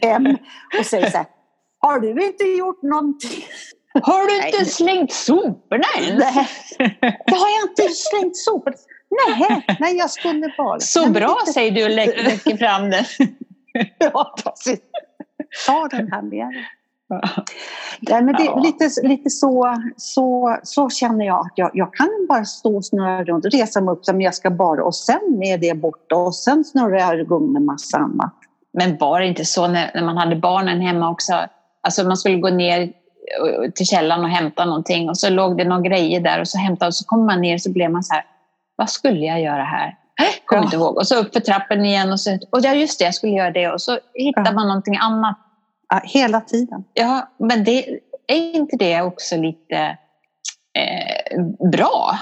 hem 0.06 0.36
och 0.78 0.86
säger 0.86 1.10
så 1.10 1.16
här. 1.16 1.26
Har 1.78 2.00
du 2.00 2.26
inte 2.26 2.44
gjort 2.44 2.82
någonting? 2.82 3.44
Har 4.02 4.26
du 4.28 4.46
inte 4.46 4.64
slängt 4.64 5.12
soporna 5.12 5.84
än? 5.98 6.18
Nej, 6.18 6.48
det 7.26 7.34
har 7.34 7.48
jag 7.48 7.70
inte 7.70 7.94
slängt 7.94 8.36
soporna. 8.36 8.76
Nej, 9.28 9.66
nej 9.80 9.96
jag 9.96 10.10
skulle 10.10 10.54
bara. 10.58 10.80
Så 10.80 11.00
nej, 11.00 11.10
bra 11.10 11.36
inte... 11.40 11.52
säger 11.52 11.70
du 11.70 11.84
och 11.84 11.90
lägger 11.90 12.56
fram 12.56 12.90
den. 12.90 13.04
ja, 13.98 14.34
Ta 15.66 15.88
den 15.88 16.12
här 16.12 16.22
med 16.22 16.48
Nej, 18.00 18.22
men 18.22 18.34
det, 18.34 18.44
ja. 18.44 18.58
lite, 18.58 18.88
lite 19.02 19.30
så, 19.30 19.76
så, 19.96 20.58
så 20.62 20.90
känner 20.90 21.26
jag 21.26 21.40
att 21.40 21.52
jag, 21.54 21.70
jag 21.74 21.94
kan 21.94 22.08
bara 22.28 22.44
stå 22.44 22.76
och 22.76 22.84
snurra 22.84 23.24
runt 23.24 23.44
resa 23.44 23.80
mig 23.80 23.92
upp 23.92 24.04
som 24.04 24.20
jag 24.20 24.34
ska 24.34 24.50
bara 24.50 24.84
och 24.84 24.94
sen 24.94 25.42
är 25.42 25.58
det 25.58 25.74
borta 25.74 26.16
och 26.16 26.34
sen 26.34 26.64
snurrar 26.64 26.98
jag 26.98 27.20
igång 27.20 27.52
med 27.52 27.62
massa 27.62 27.98
annat. 27.98 28.34
Men 28.72 28.96
var 28.96 29.20
det 29.20 29.26
inte 29.26 29.44
så 29.44 29.66
när, 29.66 29.90
när 29.94 30.04
man 30.04 30.16
hade 30.16 30.36
barnen 30.36 30.80
hemma 30.80 31.10
också? 31.10 31.32
Alltså 31.80 32.04
man 32.04 32.16
skulle 32.16 32.36
gå 32.36 32.50
ner 32.50 32.92
till 33.74 33.86
källan 33.86 34.24
och 34.24 34.30
hämta 34.30 34.64
någonting 34.64 35.08
och 35.08 35.18
så 35.18 35.30
låg 35.30 35.58
det 35.58 35.64
några 35.64 35.82
grejer 35.82 36.20
där 36.20 36.40
och 36.40 36.48
så 36.48 36.58
hämtade 36.58 36.88
och 36.88 36.94
så 36.94 37.04
kom 37.04 37.26
man 37.26 37.40
ner 37.40 37.54
och 37.54 37.60
så 37.60 37.72
blev 37.72 37.90
man 37.90 38.02
så 38.02 38.14
här, 38.14 38.24
vad 38.76 38.90
skulle 38.90 39.26
jag 39.26 39.40
göra 39.40 39.64
här? 39.64 39.98
Kommer 40.44 40.62
ja. 40.62 40.64
inte 40.64 40.76
ihåg. 40.76 40.96
Och 40.96 41.08
så 41.08 41.16
upp 41.16 41.32
för 41.32 41.40
trappen 41.40 41.84
igen 41.84 42.12
och 42.12 42.20
så, 42.20 42.38
och 42.50 42.60
ja 42.62 42.74
just 42.74 42.98
det, 42.98 43.04
jag 43.04 43.14
skulle 43.14 43.32
göra 43.32 43.50
det 43.50 43.68
och 43.68 43.80
så 43.80 43.98
hittar 44.14 44.44
ja. 44.44 44.52
man 44.52 44.68
någonting 44.68 44.96
annat. 44.96 45.38
Ja, 45.88 46.00
hela 46.04 46.40
tiden. 46.40 46.84
Ja, 46.94 47.32
men 47.38 47.64
det, 47.64 48.00
är 48.26 48.54
inte 48.54 48.76
det 48.76 49.02
också 49.02 49.36
lite 49.36 49.76
eh, 50.78 51.44
bra? 51.70 52.18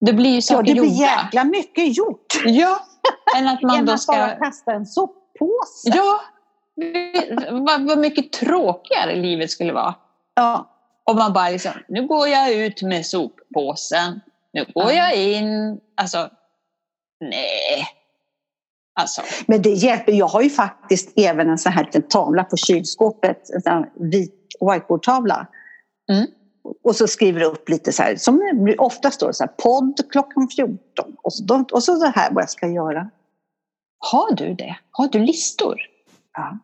Det 0.00 0.12
blir 0.12 0.34
ju 0.34 0.42
saker 0.42 0.68
Ja, 0.68 0.74
det 0.74 0.80
blir 0.80 0.90
gjorda. 0.90 1.22
jäkla 1.24 1.44
mycket 1.44 1.96
gjort. 1.96 2.42
Ja, 2.44 2.78
än 3.36 3.48
att 3.48 3.62
man 3.62 3.86
då 3.86 3.98
ska... 3.98 4.12
bara 4.12 4.30
kasta 4.30 4.72
en 4.72 4.86
soppåse. 4.86 5.92
Ja, 5.94 6.20
vad, 7.50 7.86
vad 7.86 7.98
mycket 7.98 8.32
tråkigare 8.32 9.16
livet 9.16 9.50
skulle 9.50 9.72
vara. 9.72 9.94
Ja. 10.38 10.74
Om 11.04 11.16
man 11.16 11.32
bara 11.32 11.48
liksom, 11.48 11.72
nu 11.88 12.06
går 12.06 12.28
jag 12.28 12.54
ut 12.54 12.82
med 12.82 13.06
soppåsen, 13.06 14.20
nu 14.52 14.64
går 14.74 14.92
ja. 14.92 14.92
jag 14.92 15.16
in. 15.16 15.80
Alltså, 15.96 16.30
nej. 17.20 17.86
Alltså. 19.00 19.22
Men 19.46 19.62
det 19.62 19.70
hjälper. 19.70 20.12
Jag 20.12 20.26
har 20.26 20.42
ju 20.42 20.50
faktiskt 20.50 21.18
även 21.18 21.50
en 21.50 21.58
sån 21.58 21.72
här 21.72 21.84
liten 21.84 22.02
tavla 22.02 22.44
på 22.44 22.56
kylskåpet, 22.56 23.50
en 23.50 23.60
sån 23.60 24.10
vit 24.10 24.34
whiteboardtavla. 24.60 25.46
Mm. 26.12 26.26
Och 26.84 26.96
så 26.96 27.06
skriver 27.06 27.40
du 27.40 27.46
upp 27.46 27.68
lite 27.68 27.92
så 27.92 28.02
här, 28.02 28.16
som 28.16 28.64
ofta 28.78 29.10
står 29.10 29.32
så 29.32 29.44
här, 29.44 29.52
podd 29.62 30.00
klockan 30.10 30.48
14 30.48 30.78
och 31.22 31.32
så, 31.32 31.64
och 31.72 31.82
så 31.82 31.98
det 31.98 32.12
här 32.16 32.32
vad 32.32 32.42
jag 32.42 32.50
ska 32.50 32.68
göra. 32.68 33.10
Har 33.98 34.34
du 34.34 34.54
det? 34.54 34.76
Har 34.90 35.08
du 35.08 35.18
listor? 35.18 35.80
Ja. 36.32 36.58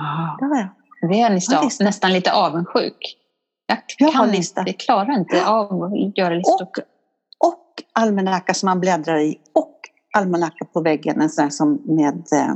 Ah. 0.00 0.36
Det 0.38 0.44
har 0.44 0.56
jag. 0.56 0.68
Det 1.00 1.20
är 1.20 1.30
nästan, 1.30 1.70
nästan 1.80 2.12
lite 2.12 2.32
avundsjuk. 2.32 3.16
Jag, 3.66 3.78
jag 3.98 4.12
kan 4.12 4.34
inte, 4.34 4.62
jag 4.66 4.78
klarar 4.78 5.18
inte 5.18 5.46
av 5.46 5.82
att 5.82 6.18
göra 6.18 6.34
listor. 6.34 6.62
Och, 6.62 6.78
och 7.48 7.82
almanacka 7.92 8.54
som 8.54 8.66
man 8.66 8.80
bläddrar 8.80 9.18
i 9.18 9.38
och 9.54 9.80
almanacka 10.16 10.64
på 10.64 10.80
väggen, 10.80 11.20
en 11.20 11.30
sån 11.30 11.50
som 11.50 11.82
med... 11.84 12.14
Eh, 12.32 12.54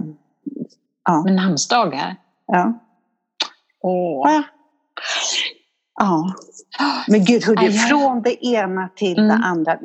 ja. 1.05 1.22
Med 1.22 1.35
namnsdagar? 1.35 2.16
Ja. 2.46 2.72
Åh. 3.81 4.31
Ja. 4.33 4.42
Ja. 6.03 6.35
Men 7.09 7.25
gud, 7.25 7.45
hur 7.45 7.57
det 7.57 7.67
är 7.67 7.71
från 7.71 8.23
det 8.23 8.47
ena 8.47 8.88
till 8.97 9.19
mm. 9.19 9.29
det 9.29 9.45
andra. 9.45 9.79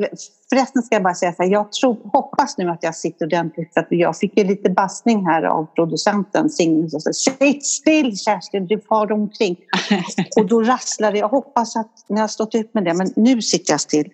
Förresten 0.49 0.84
ska 0.84 0.95
jag 0.95 1.03
bara 1.03 1.13
säga 1.13 1.34
så 1.34 1.43
här, 1.43 1.49
jag 1.49 1.71
tror, 1.71 1.97
hoppas 2.13 2.58
nu 2.58 2.69
att 2.69 2.84
jag 2.84 2.95
sitter 2.95 3.25
ordentligt. 3.25 3.73
För 3.73 3.82
att 3.82 3.88
jag 3.89 4.17
fick 4.17 4.38
ju 4.38 4.43
lite 4.43 4.69
bassning 4.69 5.25
här 5.25 5.43
av 5.43 5.65
producenten 5.75 6.49
Signe 6.49 6.89
som 6.89 6.99
sa 6.99 7.13
Sitt 7.13 7.65
still 7.65 8.17
Kerstin, 8.17 8.67
du 8.67 8.82
far 8.82 9.12
omkring. 9.12 9.58
och 10.38 10.45
då 10.45 10.63
rasslar 10.63 11.12
det. 11.12 11.17
Jag 11.17 11.30
hoppas 11.30 11.75
att 11.75 11.91
ni 12.10 12.19
har 12.19 12.27
stått 12.27 12.56
ut 12.56 12.73
med 12.73 12.84
det, 12.86 12.93
men 12.93 13.13
nu 13.15 13.41
sitter 13.41 13.73
jag 13.73 13.82
still. 13.82 14.12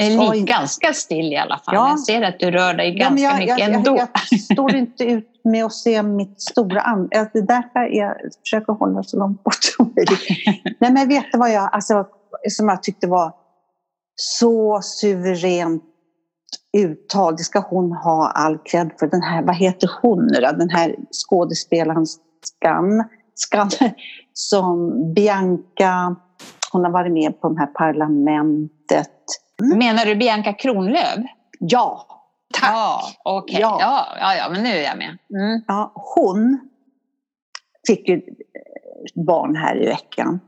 Är 0.00 0.34
li, 0.34 0.40
ganska 0.40 0.92
still 0.92 1.32
i 1.32 1.36
alla 1.36 1.58
fall. 1.58 1.74
Ja. 1.74 1.88
Jag 1.88 2.00
ser 2.00 2.22
att 2.22 2.38
du 2.38 2.50
rör 2.50 2.74
dig 2.74 2.94
ganska 2.94 3.22
ja, 3.22 3.30
jag, 3.30 3.38
mycket 3.38 3.58
jag, 3.58 3.74
ändå. 3.74 3.96
Jag, 3.96 4.08
jag, 4.30 4.40
står 4.40 4.74
inte 4.74 5.04
ut 5.04 5.40
med 5.44 5.64
att 5.64 5.72
se 5.72 6.02
mitt 6.02 6.40
stora 6.40 6.80
ansikte. 6.80 7.30
Det 7.32 7.38
är 7.38 7.42
därför 7.42 7.96
jag 7.96 8.14
försöker 8.44 8.72
hålla 8.72 9.02
så 9.02 9.18
långt 9.18 9.44
bort 9.44 9.64
som 9.76 9.92
möjligt. 9.96 10.20
Nej, 10.80 10.92
men 10.92 11.08
vet 11.08 11.24
du 11.32 11.38
vad 11.38 11.52
jag, 11.52 11.74
alltså, 11.74 12.06
som 12.48 12.68
jag 12.68 12.82
tyckte 12.82 13.06
var 13.06 13.32
så 14.14 14.80
suveränt 14.82 15.82
uttal. 16.76 17.36
Det 17.36 17.42
ska 17.42 17.60
hon 17.60 17.92
ha 17.92 18.30
all 18.30 18.58
cred 18.58 18.90
för. 18.98 19.06
Den 19.06 19.22
här, 19.22 19.42
vad 19.42 19.56
heter 19.56 19.90
hon 20.02 20.26
nu 20.26 20.40
då? 20.40 20.52
Den 20.52 20.70
här 20.70 20.94
skådespelaren 21.10 22.06
Skan, 22.06 23.04
Skan 23.34 23.70
som 24.32 24.92
Bianca, 25.14 26.16
hon 26.72 26.84
har 26.84 26.90
varit 26.90 27.12
med 27.12 27.40
på 27.40 27.48
det 27.48 27.60
här 27.60 27.66
parlamentet. 27.66 29.10
Mm. 29.62 29.78
Menar 29.78 30.04
du 30.04 30.14
Bianca 30.14 30.52
Kronlöf? 30.52 31.18
Ja, 31.58 32.06
tack! 32.54 32.70
Ja, 32.72 33.02
okay. 33.24 33.60
ja. 33.60 33.76
Ja, 33.80 34.06
ja, 34.20 34.36
ja, 34.36 34.48
men 34.50 34.62
nu 34.62 34.68
är 34.68 34.82
jag 34.82 34.98
med. 34.98 35.18
Mm. 35.34 35.62
Ja, 35.66 35.92
hon 35.94 36.60
fick 37.86 38.08
ju 38.08 38.22
barn 39.14 39.56
här 39.56 39.82
i 39.82 39.86
veckan. 39.86 40.40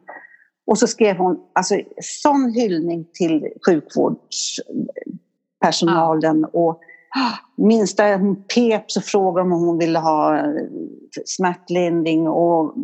Och 0.67 0.79
så 0.79 0.87
skrev 0.87 1.17
hon 1.17 1.41
alltså, 1.55 1.81
sån 2.03 2.53
hyllning 2.55 3.07
till 3.13 3.49
sjukvårdspersonalen. 3.67 6.41
Ja. 6.41 6.49
Och 6.61 6.81
minsta 7.57 8.05
pep 8.55 8.91
så 8.91 9.01
frågade 9.01 9.49
hon 9.49 9.53
om 9.53 9.67
hon 9.67 9.79
ville 9.79 9.99
ha 9.99 10.45
smärtlindring 11.25 12.29
och 12.29 12.75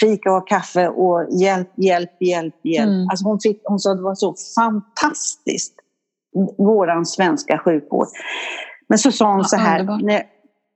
fika 0.00 0.32
och 0.32 0.48
kaffe 0.48 0.88
och 0.88 1.40
hjälp, 1.40 1.72
hjälp, 1.76 2.22
hjälp, 2.22 2.54
hjälp. 2.62 2.88
Mm. 2.88 3.08
Alltså 3.10 3.24
hon, 3.24 3.40
fick, 3.40 3.60
hon 3.64 3.78
sa 3.78 3.90
att 3.90 3.96
det 3.96 4.02
var 4.02 4.14
så 4.14 4.34
fantastiskt, 4.54 5.74
våran 6.58 7.06
svenska 7.06 7.58
sjukvård. 7.58 8.06
Men 8.88 8.98
så 8.98 9.12
sa 9.12 9.30
hon 9.30 9.38
ja, 9.38 9.44
så 9.44 9.56
här, 9.56 9.80
underbar. 9.80 10.06
när 10.06 10.14
jag 10.14 10.24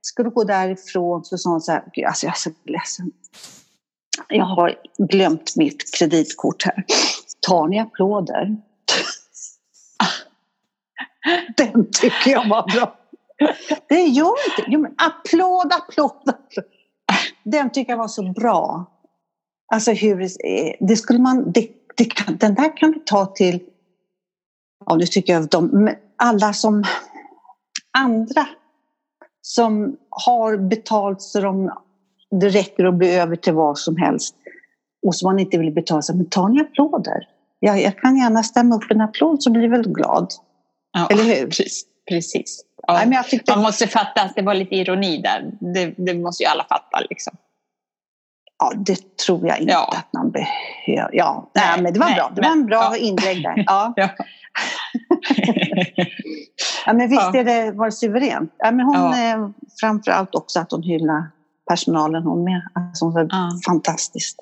skulle 0.01 0.29
gå 0.29 0.43
därifrån 0.43 1.23
så 1.23 1.37
sa 1.37 1.49
hon 1.49 1.61
så 1.61 1.71
här, 1.71 1.83
alltså 2.07 2.25
jag 2.25 2.33
är 2.33 2.37
så 2.37 2.49
ledsen. 2.65 3.11
Jag 4.29 4.45
har 4.45 4.75
glömt 4.97 5.55
mitt 5.55 5.95
kreditkort 5.97 6.63
här. 6.63 6.85
Tar 7.47 7.67
ni 7.67 7.79
applåder? 7.79 8.57
Den 11.57 11.91
tycker 11.91 12.31
jag 12.31 12.49
var 12.49 12.75
bra. 12.75 12.95
Det 13.89 14.01
gör 14.01 14.33
inte... 14.49 14.71
Jo, 14.71 14.79
men 14.79 14.95
applåd, 14.97 15.73
applåd, 15.73 16.29
applåd. 16.29 16.65
Den 17.43 17.69
tycker 17.69 17.91
jag 17.91 17.97
var 17.97 18.07
så 18.07 18.23
bra. 18.23 18.85
Alltså 19.73 19.91
hur... 19.91 20.29
Det 20.87 20.95
skulle 20.95 21.19
man... 21.19 21.51
Det, 21.51 21.69
det 21.97 22.05
kan, 22.05 22.37
den 22.37 22.55
där 22.55 22.77
kan 22.77 22.91
du 22.91 22.99
ta 22.99 23.25
till... 23.25 23.59
Ja, 24.85 24.95
nu 24.95 25.05
tycker 25.05 25.33
jag 25.33 25.43
att 25.43 25.51
de... 25.51 25.89
Alla 26.17 26.53
som... 26.53 26.83
Andra 27.97 28.47
som 29.41 29.97
har 30.09 30.57
betalt 30.57 31.21
så 31.21 31.41
de, 31.41 31.71
det 32.31 32.49
räcker 32.49 32.85
att 32.85 32.95
bli 32.95 33.15
över 33.15 33.35
till 33.35 33.53
vad 33.53 33.77
som 33.77 33.97
helst 33.97 34.35
och 35.05 35.15
som 35.15 35.27
man 35.27 35.39
inte 35.39 35.57
vill 35.57 35.73
betala, 35.73 36.01
så 36.01 36.15
men 36.15 36.29
ta 36.29 36.47
ni 36.47 36.61
applåder. 36.61 37.27
Jag, 37.59 37.81
jag 37.81 37.97
kan 37.97 38.17
gärna 38.17 38.43
stämma 38.43 38.75
upp 38.75 38.91
en 38.91 39.01
applåd 39.01 39.43
så 39.43 39.51
blir 39.51 39.67
väl 39.67 39.93
glad. 39.93 40.27
Ja, 40.93 41.07
Eller 41.11 41.23
hur? 41.23 41.45
Precis. 41.45 41.83
precis. 42.09 42.65
Ja. 42.87 43.05
Nej, 43.05 43.23
tyckte... 43.23 43.51
Man 43.51 43.61
måste 43.61 43.87
fatta 43.87 44.21
att 44.21 44.35
det 44.35 44.41
var 44.41 44.53
lite 44.53 44.75
ironi 44.75 45.17
där. 45.17 45.51
Det, 45.73 45.93
det 45.97 46.13
måste 46.13 46.43
ju 46.43 46.49
alla 46.49 46.65
fatta. 46.69 46.99
Liksom. 47.09 47.37
Ja, 48.59 48.73
det 48.75 49.17
tror 49.17 49.47
jag 49.47 49.59
inte 49.59 49.73
ja. 49.73 49.93
att 49.97 50.13
man 50.13 50.31
behöver. 50.31 51.15
Ja, 51.15 51.51
nej, 51.55 51.65
nej, 51.67 51.81
men 51.81 51.93
det 51.93 51.99
var 51.99 52.07
nej, 52.07 52.15
bra. 52.15 52.31
Det 52.35 52.41
men, 52.41 52.49
var 52.49 52.57
en 52.57 52.65
bra 52.65 52.89
ja. 52.91 52.97
inlägg 52.97 53.43
där. 53.43 53.53
Ja. 53.67 53.93
ja. 53.95 54.09
ja, 56.85 56.93
men 56.93 57.09
visst 57.09 57.35
är 57.35 57.43
det 57.43 57.71
var 57.71 57.89
suveränt. 57.89 58.53
Ja, 58.57 58.71
men 58.71 58.85
hon, 58.85 58.95
ja. 58.95 59.33
Eh, 59.33 59.49
framför 59.79 60.11
allt 60.11 60.35
också 60.35 60.59
att 60.59 60.71
hon 60.71 60.83
hyllar 60.83 61.31
personalen 61.69 62.23
hon 62.23 62.43
med. 62.43 62.61
Alltså, 62.73 63.05
hon 63.05 63.13
var 63.13 63.27
ja. 63.31 63.51
fantastiskt. 63.65 64.39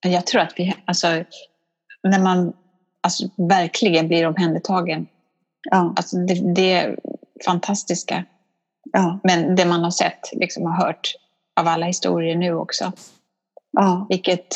Jag 0.00 0.26
tror 0.26 0.40
att 0.40 0.52
vi, 0.56 0.74
alltså, 0.84 1.06
när 2.02 2.18
man 2.18 2.52
alltså, 3.00 3.28
verkligen 3.36 4.08
blir 4.08 4.26
omhändertagen. 4.26 5.06
Ja. 5.70 5.94
Alltså, 5.96 6.16
det, 6.16 6.54
det 6.54 6.72
är 6.72 6.98
fantastiska. 7.44 8.24
Ja. 8.92 9.20
Men 9.24 9.56
det 9.56 9.64
man 9.64 9.84
har 9.84 9.90
sett 9.90 10.20
liksom, 10.32 10.62
och 10.62 10.74
hört 10.74 11.14
av 11.60 11.68
alla 11.68 11.86
historier 11.86 12.36
nu 12.36 12.54
också. 12.54 12.92
Ja. 13.72 14.06
Vilket, 14.08 14.46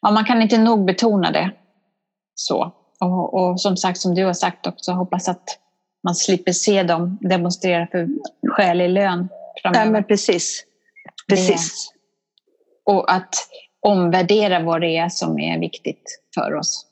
ja, 0.00 0.10
man 0.10 0.24
kan 0.24 0.42
inte 0.42 0.58
nog 0.58 0.84
betona 0.84 1.30
det. 1.30 1.50
Så. 2.34 2.72
Och, 3.00 3.34
och 3.34 3.60
som 3.60 3.76
sagt, 3.76 4.00
som 4.00 4.14
du 4.14 4.24
har 4.24 4.32
sagt 4.32 4.66
också, 4.66 4.92
hoppas 4.92 5.28
att 5.28 5.58
man 6.02 6.14
slipper 6.14 6.52
se 6.52 6.82
dem 6.82 7.18
demonstrera 7.20 7.86
för 7.86 8.08
skälig 8.48 8.88
lön 8.88 9.28
framöver. 9.62 9.90
Men 9.90 10.04
precis. 10.04 10.64
precis. 11.28 11.92
Det, 12.86 12.92
och 12.92 13.12
att 13.12 13.34
omvärdera 13.80 14.60
vad 14.60 14.80
det 14.80 14.96
är 14.96 15.08
som 15.08 15.38
är 15.38 15.58
viktigt 15.58 16.20
för 16.34 16.54
oss. 16.54 16.86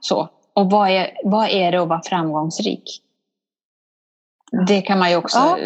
Så. 0.00 0.28
Och 0.54 0.70
vad 0.70 0.90
är, 0.90 1.10
vad 1.24 1.48
är 1.48 1.72
det 1.72 1.82
att 1.82 1.88
vara 1.88 2.02
framgångsrik? 2.02 3.02
Det 4.66 4.80
kan 4.80 4.98
man 4.98 5.10
ju 5.10 5.16
också... 5.16 5.38
Ja. 5.38 5.58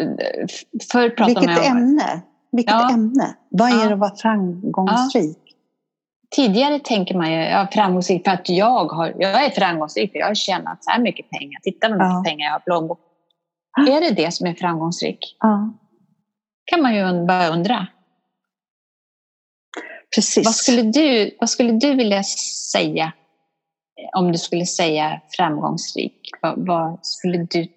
Förr 0.91 1.09
pratade 1.09 1.39
Vilket 1.39 1.63
man 1.63 1.71
om, 1.71 1.77
ämne! 1.77 2.21
Vilket 2.51 2.73
ja. 2.73 2.93
ämne! 2.93 3.35
Vad 3.49 3.69
är 3.69 3.87
det 3.87 3.93
att 3.93 3.99
vara 3.99 4.15
framgångsrik? 4.15 5.49
tidigare 6.29 6.79
tänker 6.79 7.15
man 7.17 7.31
ju, 7.31 7.37
ja, 7.37 7.67
framgångsrik 7.71 8.23
för 8.23 8.31
att 8.31 8.49
jag, 8.49 8.85
har, 8.85 9.15
jag 9.17 9.45
är 9.45 9.49
framgångsrik 9.49 10.11
för 10.11 10.19
jag 10.19 10.27
har 10.27 10.35
tjänat 10.35 10.83
så 10.83 10.91
här 10.91 10.99
mycket 10.99 11.29
pengar. 11.29 11.59
Titta 11.63 11.89
vad 11.89 11.97
mycket 11.97 12.13
ja. 12.13 12.23
pengar 12.25 12.45
jag 12.45 12.53
har 12.53 12.59
i. 12.59 13.91
Är 13.91 14.01
det 14.01 14.11
det 14.11 14.31
som 14.31 14.47
är 14.47 14.53
framgångsrik? 14.53 15.37
Ja. 15.39 15.73
kan 16.65 16.81
man 16.81 16.95
ju 16.95 17.25
bara 17.25 17.47
undra. 17.47 17.87
Precis. 20.15 20.45
Vad 20.45 20.55
skulle, 20.55 20.81
du, 20.81 21.35
vad 21.39 21.49
skulle 21.49 21.71
du 21.71 21.93
vilja 21.93 22.23
säga 22.71 23.13
om 24.17 24.31
du 24.31 24.37
skulle 24.37 24.65
säga 24.65 25.21
framgångsrik? 25.37 26.29
Vad, 26.41 26.67
vad 26.67 26.99
skulle 27.01 27.37
du 27.37 27.67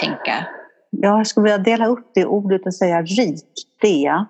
tänka? 0.00 0.46
Ja, 0.90 1.16
jag 1.16 1.26
skulle 1.26 1.44
vilja 1.44 1.58
dela 1.58 1.86
upp 1.86 2.10
det 2.14 2.26
ordet 2.26 2.66
och 2.66 2.74
säga 2.74 3.02
rik. 3.02 3.44
Det 3.80 3.88
är 3.88 4.04
jag. 4.04 4.26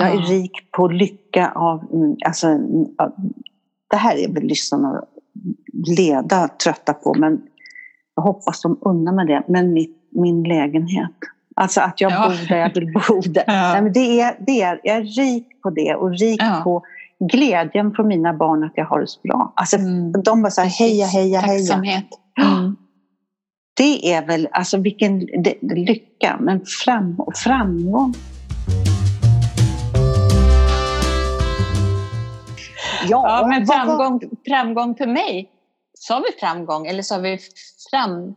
Jag 0.00 0.14
är 0.14 0.18
rik 0.18 0.70
på 0.70 0.88
lycka 0.88 1.52
av... 1.54 1.84
Alltså, 2.26 2.58
det 3.90 3.96
här 3.96 4.16
är 4.16 4.32
väl 4.32 4.42
lyssnarna 4.42 5.04
leda 5.96 6.48
trötta 6.48 6.94
på, 6.94 7.14
men 7.14 7.40
jag 8.14 8.22
hoppas 8.22 8.62
de 8.62 8.78
unnar 8.80 9.12
mig 9.12 9.26
det. 9.26 9.42
Men 9.48 9.72
mitt, 9.72 9.96
min 10.10 10.42
lägenhet. 10.42 11.12
Alltså 11.56 11.80
att 11.80 12.00
jag 12.00 12.12
ja. 12.12 12.28
bor 12.28 12.48
där 12.48 12.56
jag 12.56 12.74
vill 12.74 12.92
bo. 12.92 13.20
Där. 13.20 13.44
Ja. 13.46 13.72
Nej, 13.72 13.82
men 13.82 13.92
det 13.92 14.20
är, 14.20 14.36
det 14.46 14.62
är, 14.62 14.80
jag 14.82 14.96
är 14.96 15.02
rik 15.02 15.62
på 15.62 15.70
det 15.70 15.94
och 15.94 16.18
rik 16.18 16.42
ja. 16.42 16.60
på 16.64 16.82
glädjen 17.18 17.92
från 17.94 18.08
mina 18.08 18.34
barn 18.34 18.64
att 18.64 18.72
jag 18.74 18.84
har 18.84 19.00
det 19.00 19.06
så 19.06 19.20
bra. 19.20 19.52
Alltså, 19.56 19.76
mm. 19.76 20.12
De 20.12 20.42
bara 20.42 20.50
så 20.50 20.60
här, 20.60 20.68
heja, 20.68 21.06
heja, 21.06 21.40
heja. 21.40 21.58
Tacksamhet. 21.58 22.06
Mm. 22.42 22.76
Det 23.76 24.12
är 24.12 24.26
väl, 24.26 24.48
alltså 24.52 24.78
vilken 24.78 25.18
lycka, 25.60 26.36
men 26.40 26.64
fram, 26.84 27.16
framgång. 27.44 28.14
Ja, 33.08 33.40
ja 33.40 33.46
men 33.46 33.66
framgång, 33.66 34.20
framgång 34.48 34.94
för 34.94 35.06
mig, 35.06 35.50
sa 35.98 36.18
vi 36.18 36.40
framgång 36.40 36.86
eller 36.86 37.02
sa 37.02 37.18
vi 37.18 37.38
fram... 37.90 38.34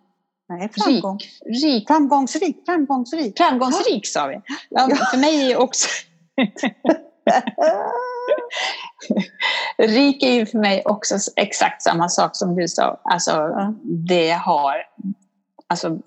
Nej, 0.50 0.70
framgång. 0.74 1.18
Rik, 1.18 1.64
rik. 1.64 1.88
Framgångsrik, 1.88 2.58
framgångsrik. 2.66 3.38
Framgångsrik 3.38 4.08
sa 4.08 4.28
vi. 4.28 4.42
Ja, 4.70 4.90
För 5.12 5.18
mig 5.18 5.56
också. 5.56 5.88
rik 9.78 10.24
är 10.24 10.32
ju 10.32 10.46
för 10.46 10.58
mig 10.58 10.82
också 10.86 11.16
exakt 11.36 11.82
samma 11.82 12.10
sak 12.10 12.36
som 12.36 12.56
du 12.56 12.68
sa. 12.68 13.02
Alltså 13.04 13.52
det 13.84 14.26
jag 14.26 14.40
har. 14.40 14.76
Alltså, 15.68 16.00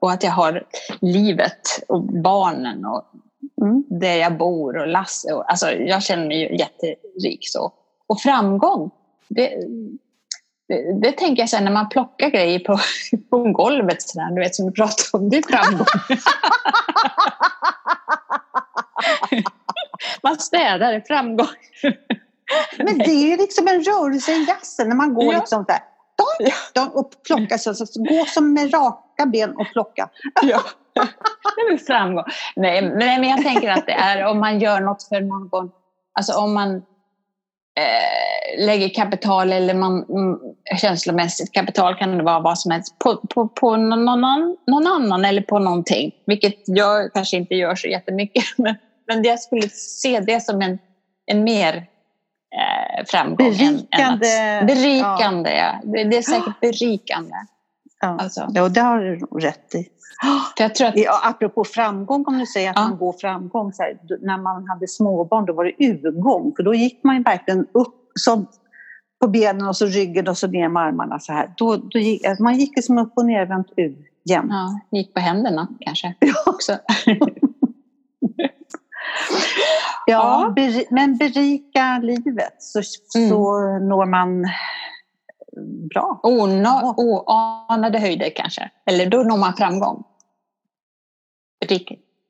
och 0.00 0.12
att 0.12 0.22
jag 0.22 0.30
har 0.30 0.66
livet 1.00 1.84
och 1.88 2.02
barnen 2.02 2.84
och 2.84 3.04
mm. 3.62 3.84
där 3.88 4.16
jag 4.16 4.38
bor 4.38 4.78
och 4.78 4.86
Lasse. 4.86 5.32
Och, 5.32 5.50
alltså, 5.50 5.72
jag 5.72 6.02
känner 6.02 6.26
mig 6.26 6.56
jätterik 6.58 7.40
så. 7.42 7.72
Och 8.06 8.20
framgång, 8.20 8.90
det, 9.28 9.48
det, 10.68 11.00
det 11.00 11.12
tänker 11.12 11.42
jag 11.42 11.48
sen 11.48 11.64
när 11.64 11.72
man 11.72 11.88
plockar 11.88 12.30
grejer 12.30 12.58
på, 12.58 12.78
på 13.30 13.52
golvet 13.52 14.02
sådär, 14.02 14.34
du 14.34 14.40
vet 14.40 14.54
som 14.54 14.66
du 14.66 14.72
pratade 14.72 15.08
om, 15.12 15.30
det 15.30 15.36
är 15.36 15.42
framgång. 15.42 15.86
man 20.22 20.38
städar, 20.38 21.02
framgång. 21.06 21.46
Men 22.78 22.98
det 22.98 23.10
är 23.10 23.30
ju 23.30 23.36
liksom 23.36 23.68
en 23.68 23.82
rörelse 23.82 24.32
i 24.32 24.44
jazzen 24.48 24.88
när 24.88 24.96
man 24.96 25.14
går 25.14 25.32
ja. 25.34 25.38
liksom 25.38 25.64
där. 25.68 25.78
De, 26.74 26.88
och 26.88 27.10
plocka, 27.26 27.58
så, 27.58 27.74
så, 27.74 27.84
gå 28.02 28.24
som 28.24 28.52
med 28.52 28.74
raka 28.74 29.26
ben 29.26 29.56
och 29.56 29.66
plocka. 29.72 30.08
Ja. 30.42 30.62
Det 31.56 31.72
är 31.72 31.76
framgång. 31.76 32.24
Nej, 32.56 32.82
men 32.92 33.24
jag 33.24 33.42
tänker 33.42 33.70
att 33.70 33.86
det 33.86 33.92
är 33.92 34.26
om 34.26 34.38
man 34.38 34.60
gör 34.60 34.80
något 34.80 35.02
för 35.02 35.20
någon. 35.20 35.70
Alltså 36.14 36.32
om 36.32 36.54
man 36.54 36.74
eh, 37.76 38.66
lägger 38.66 38.88
kapital 38.88 39.52
eller 39.52 39.74
man 39.74 40.04
mm, 40.04 40.38
känslomässigt 40.76 41.52
kapital 41.52 41.94
kan 41.94 42.18
det 42.18 42.24
vara 42.24 42.40
vad 42.40 42.58
som 42.58 42.70
helst 42.70 42.98
på, 42.98 43.16
på, 43.16 43.48
på 43.48 43.76
någon, 43.76 44.04
någon, 44.04 44.56
någon 44.66 44.86
annan 44.86 45.24
eller 45.24 45.42
på 45.42 45.58
någonting. 45.58 46.12
Vilket 46.26 46.54
jag 46.66 47.12
kanske 47.12 47.36
inte 47.36 47.54
gör 47.54 47.74
så 47.74 47.88
jättemycket. 47.88 48.44
Men, 48.56 48.76
men 49.06 49.22
jag 49.22 49.40
skulle 49.40 49.68
se 49.68 50.20
det 50.20 50.40
som 50.40 50.62
en, 50.62 50.78
en 51.26 51.44
mer 51.44 51.76
eh, 51.76 53.04
framgång. 53.06 53.36
Berikande. 53.36 54.28
Än, 54.28 54.58
än 54.58 54.62
att, 54.62 54.66
berikande, 54.66 55.50
ja. 55.50 55.80
ja. 55.84 56.04
Det, 56.04 56.16
är 56.16 56.22
säkert 56.22 56.60
berikande. 56.60 57.34
Ja, 58.00 58.16
alltså. 58.20 58.48
ja 58.54 58.68
det 58.68 58.80
har 58.80 59.00
du 59.00 59.18
rätt 59.40 59.74
i. 59.74 59.88
För 60.56 60.64
jag 60.64 60.74
tror 60.74 60.88
att, 60.88 60.96
ja, 60.96 61.20
apropå 61.24 61.64
framgång, 61.64 62.24
om 62.26 62.38
du 62.38 62.46
säger 62.46 62.70
att 62.70 62.76
ja. 62.76 62.88
man 62.88 62.98
går 62.98 63.12
framgång. 63.12 63.72
Så 63.72 63.82
här, 63.82 63.98
när 64.20 64.38
man 64.38 64.68
hade 64.68 64.88
småbarn 64.88 65.46
då 65.46 65.52
var 65.52 65.64
det 65.64 65.86
urgång. 65.86 66.52
För 66.56 66.62
då 66.62 66.74
gick 66.74 67.04
man 67.04 67.16
ju 67.16 67.22
verkligen 67.22 67.66
upp 67.72 68.12
som 68.14 68.46
på 69.20 69.28
benen 69.28 69.68
och 69.68 69.76
så 69.76 69.86
ryggen 69.86 70.28
och 70.28 70.38
så 70.38 70.46
ner 70.46 70.68
med 70.68 70.82
armarna 70.82 71.18
så 71.18 71.32
här. 71.32 71.54
Då, 71.56 71.76
då 71.76 71.98
gick, 71.98 72.26
alltså 72.26 72.42
man 72.42 72.58
gick 72.58 72.76
liksom 72.76 72.98
upp 72.98 73.12
och 73.16 73.26
nervänt 73.26 73.66
ur 73.76 73.96
jämt. 74.24 74.50
Ja, 74.50 74.80
gick 74.98 75.14
på 75.14 75.20
händerna 75.20 75.68
kanske 75.80 76.14
också. 76.46 76.78
ja, 80.06 80.54
men 80.90 81.16
berika 81.16 82.00
livet 82.02 82.56
så, 82.58 82.78
mm. 83.18 83.28
så 83.30 83.62
når 83.78 84.06
man 84.06 84.44
bra. 85.94 86.20
Ona, 86.22 86.94
oanade 86.96 87.98
höjder 87.98 88.30
kanske. 88.36 88.70
Eller 88.86 89.06
då 89.06 89.22
når 89.22 89.36
man 89.36 89.56
framgång. 89.56 90.04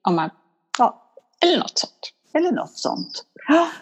Om 0.09 0.15
man, 0.15 0.31
ja. 0.79 1.03
Eller 1.43 1.59
något 1.59 1.79
sånt. 1.79 2.13
Eller 2.35 2.53
något 2.53 2.79
sånt. 2.79 3.25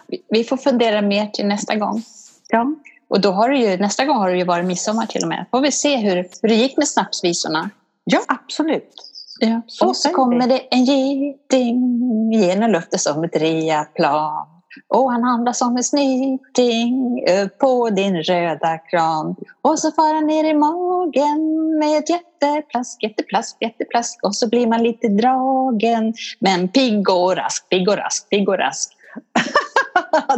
Vi, 0.07 0.25
vi 0.29 0.43
får 0.43 0.57
fundera 0.57 1.01
mer 1.01 1.27
till 1.27 1.45
nästa 1.45 1.75
gång. 1.75 2.03
Ja. 2.47 2.75
Och 3.07 3.21
då 3.21 3.31
har 3.31 3.49
det 3.49 3.57
ju, 3.57 3.77
nästa 3.77 4.05
gång 4.05 4.17
har 4.17 4.29
det 4.29 4.37
ju 4.37 4.43
varit 4.43 4.65
midsommar 4.65 5.05
till 5.05 5.23
och 5.23 5.29
med. 5.29 5.45
Får 5.51 5.61
vi 5.61 5.71
se 5.71 5.97
hur, 5.97 6.15
hur 6.41 6.49
det 6.49 6.55
gick 6.55 6.77
med 6.77 6.87
snapsvisorna. 6.87 7.69
Ja, 8.03 8.19
absolut. 8.27 9.10
Ja, 9.43 9.61
och 9.81 9.95
så 9.95 10.09
kommer 10.09 10.47
det 10.47 10.59
en 10.71 10.85
geting 10.85 12.33
genom 12.33 12.71
luften 12.71 12.99
som 12.99 13.23
ett 13.23 13.35
reaplan. 13.35 14.47
Och 14.87 15.11
han 15.11 15.23
handlar 15.23 15.53
som 15.53 15.77
en 15.77 15.83
snyting 15.83 17.25
på 17.59 17.89
din 17.89 18.23
röda 18.23 18.77
kran. 18.77 19.35
Och 19.61 19.79
så 19.79 19.91
far 19.91 20.13
han 20.13 20.27
ner 20.27 20.43
i 20.43 20.53
magen 20.53 21.79
med 21.79 21.97
ett 21.97 22.09
jätteplask, 22.09 23.03
jätteplask, 23.03 23.57
jätteplask. 23.59 24.23
Och 24.23 24.35
så 24.35 24.49
blir 24.49 24.67
man 24.67 24.83
lite 24.83 25.07
dragen. 25.07 26.13
Men 26.39 26.67
pigg 26.67 27.09
och 27.09 27.35
rask, 27.35 27.69
pigg 27.69 27.89
och 27.89 27.97
rask, 27.97 28.29
pigg 28.29 28.49
och 28.49 28.57
rask. 28.57 28.93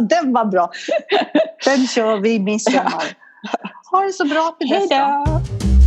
Den 0.00 0.32
var 0.32 0.44
bra. 0.44 0.70
Den 1.64 1.86
kör 1.86 2.16
vi 2.16 2.34
i 2.34 2.38
midsommar. 2.38 3.16
Ha 3.90 4.00
det 4.00 4.12
så 4.12 4.24
bra 4.24 4.56
till 4.58 4.68
dess. 4.68 4.90
Hej 4.90 5.00
då! 5.00 5.83